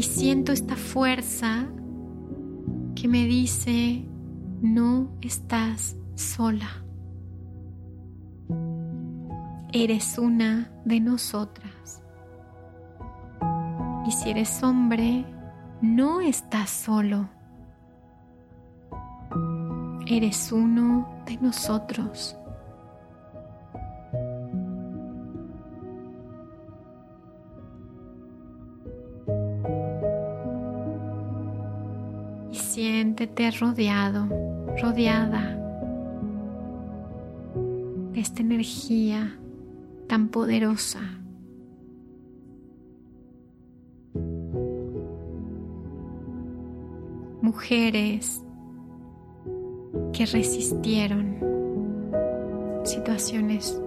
Siento 0.03 0.53
esta 0.53 0.77
fuerza 0.77 1.67
que 2.95 3.09
me 3.09 3.25
dice, 3.25 4.05
no 4.61 5.17
estás 5.21 5.97
sola. 6.17 6.69
Eres 9.73 10.19
una 10.19 10.71
de 10.85 11.01
nosotras. 11.01 12.03
Y 14.07 14.11
si 14.13 14.31
eres 14.31 14.63
hombre, 14.63 15.25
no 15.81 16.21
estás 16.21 16.71
solo. 16.71 17.29
Eres 20.07 20.53
uno 20.53 21.23
de 21.27 21.37
nosotros. 21.39 22.37
Siéntete 33.23 33.53
rodeado, 33.53 34.27
rodeada 34.83 35.57
de 38.13 38.21
esta 38.21 38.43
energía 38.43 39.39
tan 40.09 40.29
poderosa. 40.29 41.01
Mujeres 47.41 48.43
que 50.13 50.27
resistieron 50.27 51.39
situaciones 52.83 53.81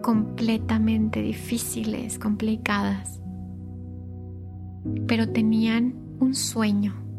completamente 0.00 1.22
difíciles, 1.22 2.20
complicadas, 2.20 3.20
pero 5.08 5.28
tenían 5.28 5.94
un 6.20 6.34
sueño. 6.36 7.09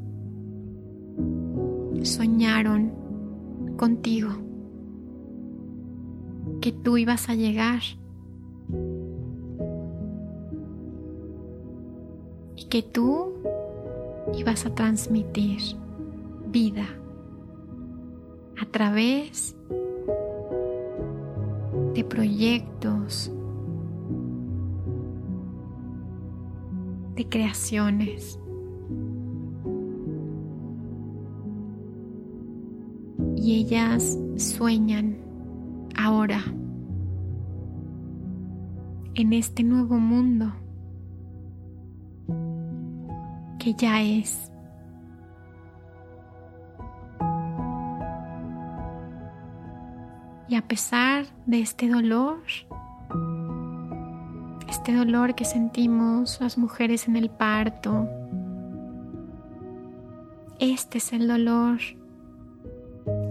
Soñaron 2.03 2.91
contigo 3.77 4.29
que 6.61 6.71
tú 6.71 6.97
ibas 6.97 7.29
a 7.29 7.35
llegar 7.35 7.81
y 12.55 12.65
que 12.65 12.81
tú 12.81 13.33
ibas 14.35 14.65
a 14.65 14.73
transmitir 14.75 15.59
vida 16.51 16.87
a 18.61 18.65
través 18.65 19.55
de 21.93 22.03
proyectos, 22.03 23.31
de 27.15 27.27
creaciones. 27.27 28.40
Y 33.41 33.55
ellas 33.55 34.19
sueñan 34.37 35.17
ahora 35.97 36.43
en 39.15 39.33
este 39.33 39.63
nuevo 39.63 39.97
mundo 39.97 40.53
que 43.57 43.73
ya 43.73 43.99
es. 44.03 44.51
Y 50.47 50.55
a 50.55 50.67
pesar 50.67 51.25
de 51.47 51.61
este 51.61 51.89
dolor, 51.89 52.43
este 54.69 54.93
dolor 54.93 55.33
que 55.33 55.45
sentimos 55.45 56.39
las 56.41 56.59
mujeres 56.59 57.07
en 57.07 57.15
el 57.15 57.31
parto, 57.31 58.07
este 60.59 60.99
es 60.99 61.11
el 61.11 61.27
dolor 61.27 61.79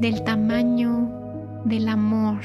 del 0.00 0.24
tamaño 0.24 1.10
del 1.66 1.88
amor. 1.88 2.40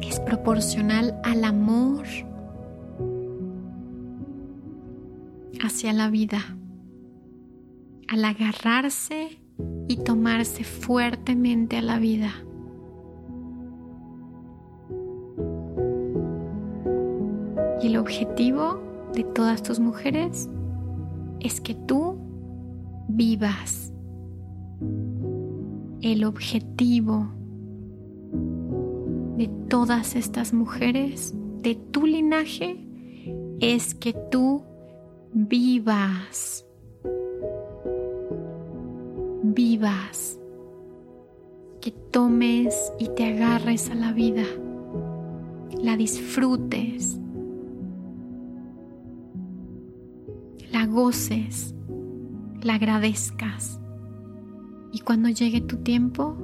Es 0.00 0.18
proporcional 0.20 1.20
al 1.22 1.44
amor 1.44 2.06
hacia 5.62 5.92
la 5.92 6.08
vida, 6.08 6.38
al 8.08 8.24
agarrarse 8.24 9.38
y 9.86 9.96
tomarse 9.98 10.64
fuertemente 10.64 11.76
a 11.76 11.82
la 11.82 11.98
vida. 11.98 12.32
Y 17.82 17.88
el 17.88 17.98
objetivo 17.98 18.80
de 19.12 19.24
todas 19.24 19.62
tus 19.62 19.78
mujeres 19.78 20.48
es 21.40 21.60
que 21.60 21.74
tú 21.74 22.16
vivas. 23.08 23.92
El 26.06 26.22
objetivo 26.22 27.26
de 29.36 29.50
todas 29.68 30.14
estas 30.14 30.52
mujeres, 30.52 31.34
de 31.62 31.74
tu 31.74 32.06
linaje, 32.06 32.86
es 33.58 33.92
que 33.96 34.14
tú 34.30 34.62
vivas, 35.32 36.64
vivas, 39.42 40.38
que 41.80 41.90
tomes 41.90 42.92
y 43.00 43.08
te 43.08 43.24
agarres 43.24 43.90
a 43.90 43.96
la 43.96 44.12
vida, 44.12 44.44
la 45.76 45.96
disfrutes, 45.96 47.18
la 50.70 50.86
goces, 50.86 51.74
la 52.62 52.74
agradezcas 52.74 53.80
y 54.96 55.00
cuando 55.00 55.28
llegue 55.28 55.60
tu 55.60 55.76
tiempo, 55.76 56.34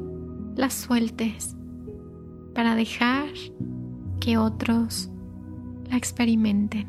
la 0.56 0.68
sueltes 0.68 1.56
para 2.54 2.74
dejar 2.74 3.30
que 4.20 4.36
otros 4.36 5.10
la 5.90 5.96
experimenten. 5.96 6.86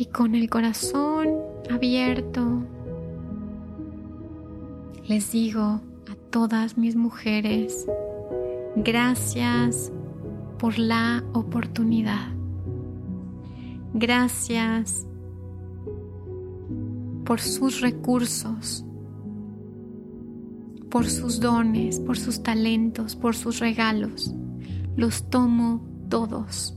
y 0.00 0.06
con 0.06 0.36
el 0.36 0.48
corazón 0.48 1.38
abierto 1.68 2.62
les 5.08 5.32
digo 5.32 5.60
a 5.62 6.14
todas 6.30 6.78
mis 6.78 6.94
mujeres, 6.94 7.84
gracias 8.76 9.90
por 10.58 10.78
la 10.78 11.24
oportunidad. 11.32 12.28
Gracias 13.92 15.07
por 17.28 17.42
sus 17.42 17.82
recursos, 17.82 18.86
por 20.90 21.04
sus 21.04 21.40
dones, 21.40 22.00
por 22.00 22.16
sus 22.16 22.42
talentos, 22.42 23.16
por 23.16 23.36
sus 23.36 23.58
regalos. 23.58 24.34
Los 24.96 25.28
tomo 25.28 25.86
todos. 26.08 26.74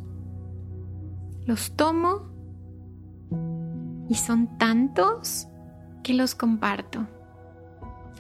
Los 1.46 1.72
tomo 1.78 2.24
y 4.10 4.16
son 4.16 4.58
tantos 4.58 5.48
que 6.04 6.14
los 6.14 6.36
comparto 6.36 7.08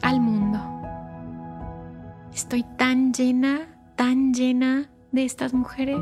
al 0.01 0.21
mundo. 0.21 0.57
Estoy 2.33 2.63
tan 2.77 3.11
llena, 3.11 3.77
tan 3.97 4.33
llena 4.33 4.89
de 5.11 5.25
estas 5.25 5.53
mujeres 5.53 6.01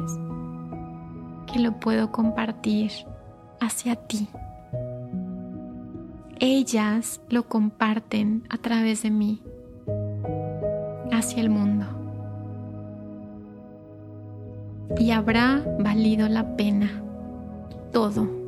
que 1.51 1.57
lo 1.57 1.79
puedo 1.79 2.11
compartir 2.11 2.91
hacia 3.59 3.95
ti. 3.95 4.29
Ellas 6.39 7.21
lo 7.29 7.43
comparten 7.43 8.43
a 8.49 8.57
través 8.57 9.03
de 9.03 9.11
mí 9.11 9.41
hacia 11.11 11.41
el 11.41 11.49
mundo. 11.49 11.85
Y 14.97 15.11
habrá 15.11 15.63
valido 15.79 16.27
la 16.27 16.55
pena 16.55 17.03
todo 17.91 18.39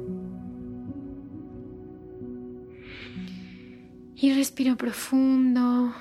Y 4.21 4.31
respiro 4.35 4.77
profundo. 4.77 5.95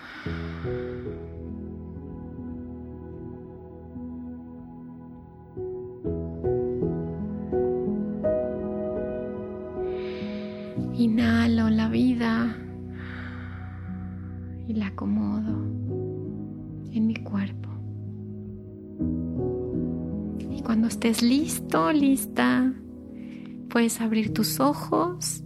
Estés 21.11 21.23
listo, 21.23 21.93
lista, 21.93 22.73
puedes 23.69 24.01
abrir 24.01 24.33
tus 24.33 24.61
ojos 24.61 25.43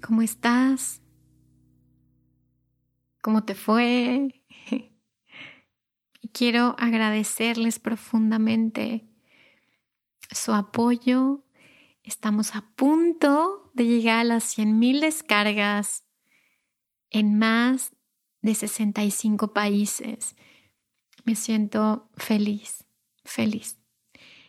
¿Cómo 0.00 0.22
estás? 0.22 1.00
¿Cómo 3.22 3.44
te 3.44 3.54
fue? 3.54 4.44
y 6.20 6.28
quiero 6.28 6.74
agradecerles 6.76 7.78
profundamente 7.78 9.08
su 10.32 10.52
apoyo. 10.52 11.44
Estamos 12.02 12.56
a 12.56 12.62
punto 12.74 13.70
de 13.74 13.86
llegar 13.86 14.18
a 14.18 14.24
las 14.24 14.58
100.000 14.58 15.00
descargas 15.00 16.04
en 17.10 17.38
más 17.38 17.94
de 18.40 18.56
65 18.56 19.52
países. 19.52 20.34
Me 21.24 21.34
siento 21.36 22.08
feliz, 22.16 22.84
feliz. 23.24 23.78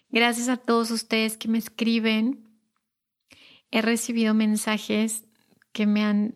Gracias 0.10 0.50
a 0.50 0.58
todos 0.58 0.92
ustedes 0.92 1.38
que 1.38 1.48
me 1.48 1.58
escriben. 1.58 2.48
He 3.72 3.82
recibido 3.82 4.34
mensajes 4.34 5.26
que 5.72 5.86
me 5.86 6.04
han 6.04 6.36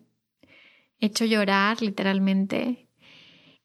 hecho 1.00 1.26
llorar 1.26 1.82
literalmente. 1.82 2.88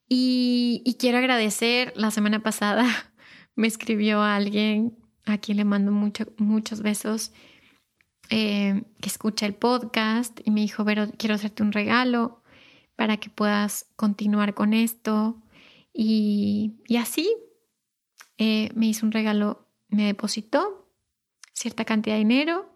Y, 0.07 0.95
quiero 0.99 1.17
agradecer, 1.17 1.93
la 1.95 2.11
semana 2.11 2.43
pasada 2.43 2.85
me 3.55 3.67
escribió 3.67 4.21
alguien 4.21 4.95
a 5.25 5.37
quien 5.37 5.57
le 5.57 5.65
mando 5.65 5.91
muchos 5.91 6.81
besos, 6.81 7.31
eh, 8.29 8.83
que 9.01 9.09
escucha 9.09 9.45
el 9.45 9.55
podcast 9.55 10.39
y 10.43 10.51
me 10.51 10.61
dijo, 10.61 10.85
quiero 11.17 11.35
hacerte 11.35 11.63
un 11.63 11.71
regalo 11.71 12.43
para 12.95 13.17
que 13.17 13.29
puedas 13.29 13.87
continuar 13.95 14.53
con 14.53 14.73
esto. 14.73 15.42
Y, 15.93 16.73
así 16.99 17.31
eh, 18.37 18.69
me 18.73 18.87
hizo 18.87 19.05
un 19.05 19.11
regalo, 19.11 19.67
me 19.89 20.05
depositó 20.05 20.89
cierta 21.53 21.85
cantidad 21.85 22.15
de 22.15 22.19
dinero, 22.19 22.69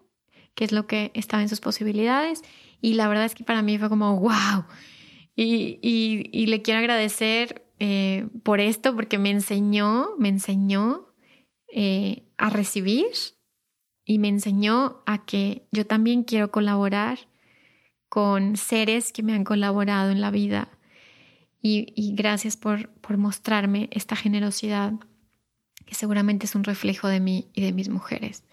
que 0.54 0.64
es 0.64 0.72
lo 0.72 0.86
que 0.86 1.10
estaba 1.14 1.42
en 1.42 1.48
sus 1.48 1.60
posibilidades. 1.60 2.42
Y 2.80 2.94
la 2.94 3.08
verdad 3.08 3.24
es 3.24 3.34
que 3.34 3.44
para 3.44 3.62
mí 3.62 3.78
fue 3.78 3.88
como, 3.88 4.18
wow. 4.20 4.64
Y, 5.34 6.46
le 6.46 6.62
quiero 6.62 6.80
agradecer 6.80 7.66
eh, 7.78 8.26
por 8.42 8.60
esto, 8.60 8.94
porque 8.94 9.18
me 9.18 9.30
enseñó, 9.30 10.10
me 10.18 10.28
enseñó 10.28 11.14
eh, 11.72 12.24
a 12.36 12.50
recibir 12.50 13.06
y 14.04 14.18
me 14.18 14.28
enseñó 14.28 15.02
a 15.06 15.24
que 15.26 15.68
yo 15.70 15.86
también 15.86 16.24
quiero 16.24 16.50
colaborar 16.50 17.18
con 18.08 18.56
seres 18.56 19.12
que 19.12 19.22
me 19.22 19.34
han 19.34 19.44
colaborado 19.44 20.10
en 20.10 20.20
la 20.20 20.30
vida. 20.30 20.77
Y, 21.60 22.14
gracias 22.14 22.56
por, 22.56 22.88
por 23.00 23.16
mostrarme 23.16 23.88
esta 23.92 24.16
generosidad 24.16 24.92
que 25.84 25.94
seguramente 25.94 26.46
es 26.46 26.54
un 26.54 26.64
reflejo 26.64 27.08
de 27.08 27.18
mí 27.18 27.48
y 27.54 27.62
de 27.62 27.72
mis 27.72 27.88
mujeres. 27.88 28.44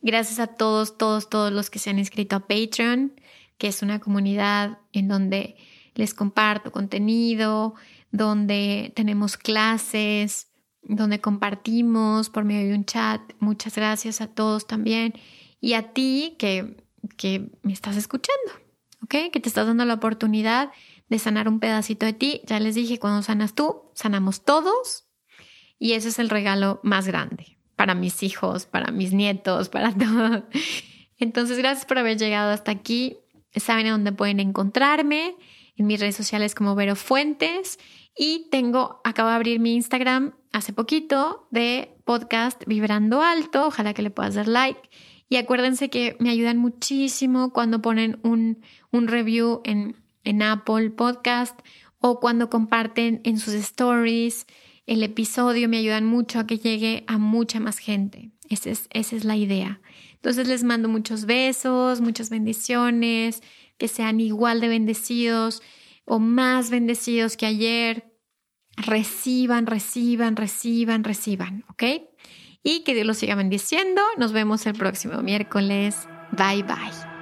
Gracias 0.00 0.38
a 0.38 0.46
todos, 0.46 0.96
todos, 0.96 1.28
todos 1.28 1.52
los 1.52 1.70
que 1.70 1.78
se 1.78 1.90
han 1.90 1.98
inscrito 1.98 2.36
a 2.36 2.46
Patreon, 2.46 3.12
que 3.58 3.66
es 3.66 3.82
una 3.82 3.98
comunidad 3.98 4.78
en 4.92 5.08
donde 5.08 5.56
les 5.94 6.14
comparto 6.14 6.70
contenido, 6.70 7.74
donde 8.12 8.92
tenemos 8.94 9.36
clases, 9.36 10.46
donde 10.82 11.20
compartimos 11.20 12.30
por 12.30 12.44
medio 12.44 12.68
de 12.68 12.74
un 12.74 12.84
chat. 12.84 13.20
Muchas 13.40 13.74
gracias 13.74 14.20
a 14.20 14.28
todos 14.28 14.66
también. 14.66 15.14
Y 15.60 15.72
a 15.72 15.92
ti 15.92 16.36
que, 16.38 16.76
que 17.16 17.50
me 17.62 17.72
estás 17.72 17.96
escuchando, 17.96 18.52
¿ok? 19.02 19.32
Que 19.32 19.40
te 19.40 19.48
estás 19.48 19.66
dando 19.66 19.84
la 19.84 19.94
oportunidad 19.94 20.70
de 21.08 21.18
sanar 21.18 21.48
un 21.48 21.60
pedacito 21.60 22.06
de 22.06 22.12
ti. 22.12 22.42
Ya 22.46 22.60
les 22.60 22.74
dije, 22.74 22.98
cuando 22.98 23.22
sanas 23.22 23.54
tú, 23.54 23.90
sanamos 23.94 24.44
todos. 24.44 25.06
Y 25.78 25.92
ese 25.92 26.08
es 26.08 26.18
el 26.18 26.28
regalo 26.28 26.80
más 26.82 27.06
grande 27.06 27.58
para 27.76 27.94
mis 27.94 28.22
hijos, 28.22 28.66
para 28.66 28.90
mis 28.90 29.12
nietos, 29.12 29.68
para 29.68 29.92
todos. 29.94 30.42
Entonces, 31.18 31.58
gracias 31.58 31.86
por 31.86 31.98
haber 31.98 32.18
llegado 32.18 32.52
hasta 32.52 32.72
aquí. 32.72 33.18
Saben 33.54 33.86
a 33.86 33.92
dónde 33.92 34.12
pueden 34.12 34.40
encontrarme 34.40 35.36
en 35.76 35.86
mis 35.86 36.00
redes 36.00 36.16
sociales 36.16 36.54
como 36.54 36.74
Vero 36.74 36.96
Fuentes 36.96 37.78
y 38.16 38.48
tengo, 38.50 39.00
acabo 39.04 39.28
de 39.28 39.36
abrir 39.36 39.60
mi 39.60 39.76
Instagram 39.76 40.34
hace 40.52 40.72
poquito 40.72 41.46
de 41.52 41.96
podcast 42.04 42.62
Vibrando 42.66 43.22
Alto, 43.22 43.68
ojalá 43.68 43.94
que 43.94 44.02
le 44.02 44.10
puedas 44.10 44.34
dar 44.34 44.48
like. 44.48 44.80
Y 45.28 45.36
acuérdense 45.36 45.88
que 45.88 46.16
me 46.18 46.30
ayudan 46.30 46.56
muchísimo 46.56 47.52
cuando 47.52 47.80
ponen 47.80 48.18
un, 48.24 48.60
un 48.90 49.06
review 49.06 49.60
en, 49.64 49.94
en 50.24 50.42
Apple 50.42 50.90
Podcast 50.90 51.58
o 52.00 52.20
cuando 52.20 52.50
comparten 52.50 53.20
en 53.24 53.38
sus 53.38 53.54
stories 53.54 54.46
el 54.86 55.02
episodio, 55.02 55.68
me 55.68 55.76
ayudan 55.76 56.06
mucho 56.06 56.38
a 56.38 56.46
que 56.46 56.58
llegue 56.58 57.04
a 57.08 57.18
mucha 57.18 57.60
más 57.60 57.78
gente. 57.78 58.30
Esa 58.48 58.70
es, 58.70 58.88
esa 58.90 59.16
es 59.16 59.24
la 59.24 59.36
idea. 59.36 59.82
Entonces 60.14 60.48
les 60.48 60.64
mando 60.64 60.88
muchos 60.88 61.26
besos, 61.26 62.00
muchas 62.00 62.30
bendiciones, 62.30 63.42
que 63.76 63.86
sean 63.86 64.18
igual 64.20 64.60
de 64.60 64.68
bendecidos 64.68 65.62
o 66.06 66.18
más 66.18 66.70
bendecidos 66.70 67.36
que 67.36 67.44
ayer. 67.44 68.14
Reciban, 68.76 69.66
reciban, 69.66 70.36
reciban, 70.36 71.04
reciban, 71.04 71.64
¿ok? 71.68 71.82
Y 72.62 72.80
que 72.80 72.94
Dios 72.94 73.06
los 73.06 73.18
siga 73.18 73.34
bendiciendo. 73.34 74.00
Nos 74.16 74.32
vemos 74.32 74.64
el 74.66 74.74
próximo 74.74 75.20
miércoles. 75.22 76.08
Bye 76.32 76.62
bye. 76.62 77.17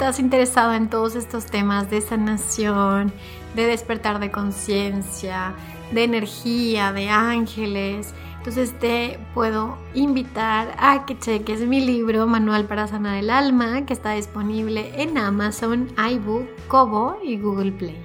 Estás 0.00 0.18
interesado 0.18 0.72
en 0.72 0.88
todos 0.88 1.14
estos 1.14 1.44
temas 1.44 1.90
de 1.90 2.00
sanación, 2.00 3.12
de 3.54 3.66
despertar 3.66 4.18
de 4.18 4.30
conciencia, 4.30 5.52
de 5.92 6.04
energía, 6.04 6.94
de 6.94 7.10
ángeles, 7.10 8.14
entonces 8.38 8.72
te 8.78 9.18
puedo 9.34 9.76
invitar 9.92 10.74
a 10.78 11.04
que 11.04 11.18
cheques 11.18 11.60
mi 11.66 11.84
libro 11.84 12.26
Manual 12.26 12.64
para 12.64 12.86
Sanar 12.86 13.18
el 13.18 13.28
Alma, 13.28 13.84
que 13.84 13.92
está 13.92 14.12
disponible 14.12 14.90
en 14.96 15.18
Amazon, 15.18 15.90
iBook, 15.98 16.48
Kobo 16.66 17.18
y 17.22 17.36
Google 17.36 17.72
Play. 17.72 18.02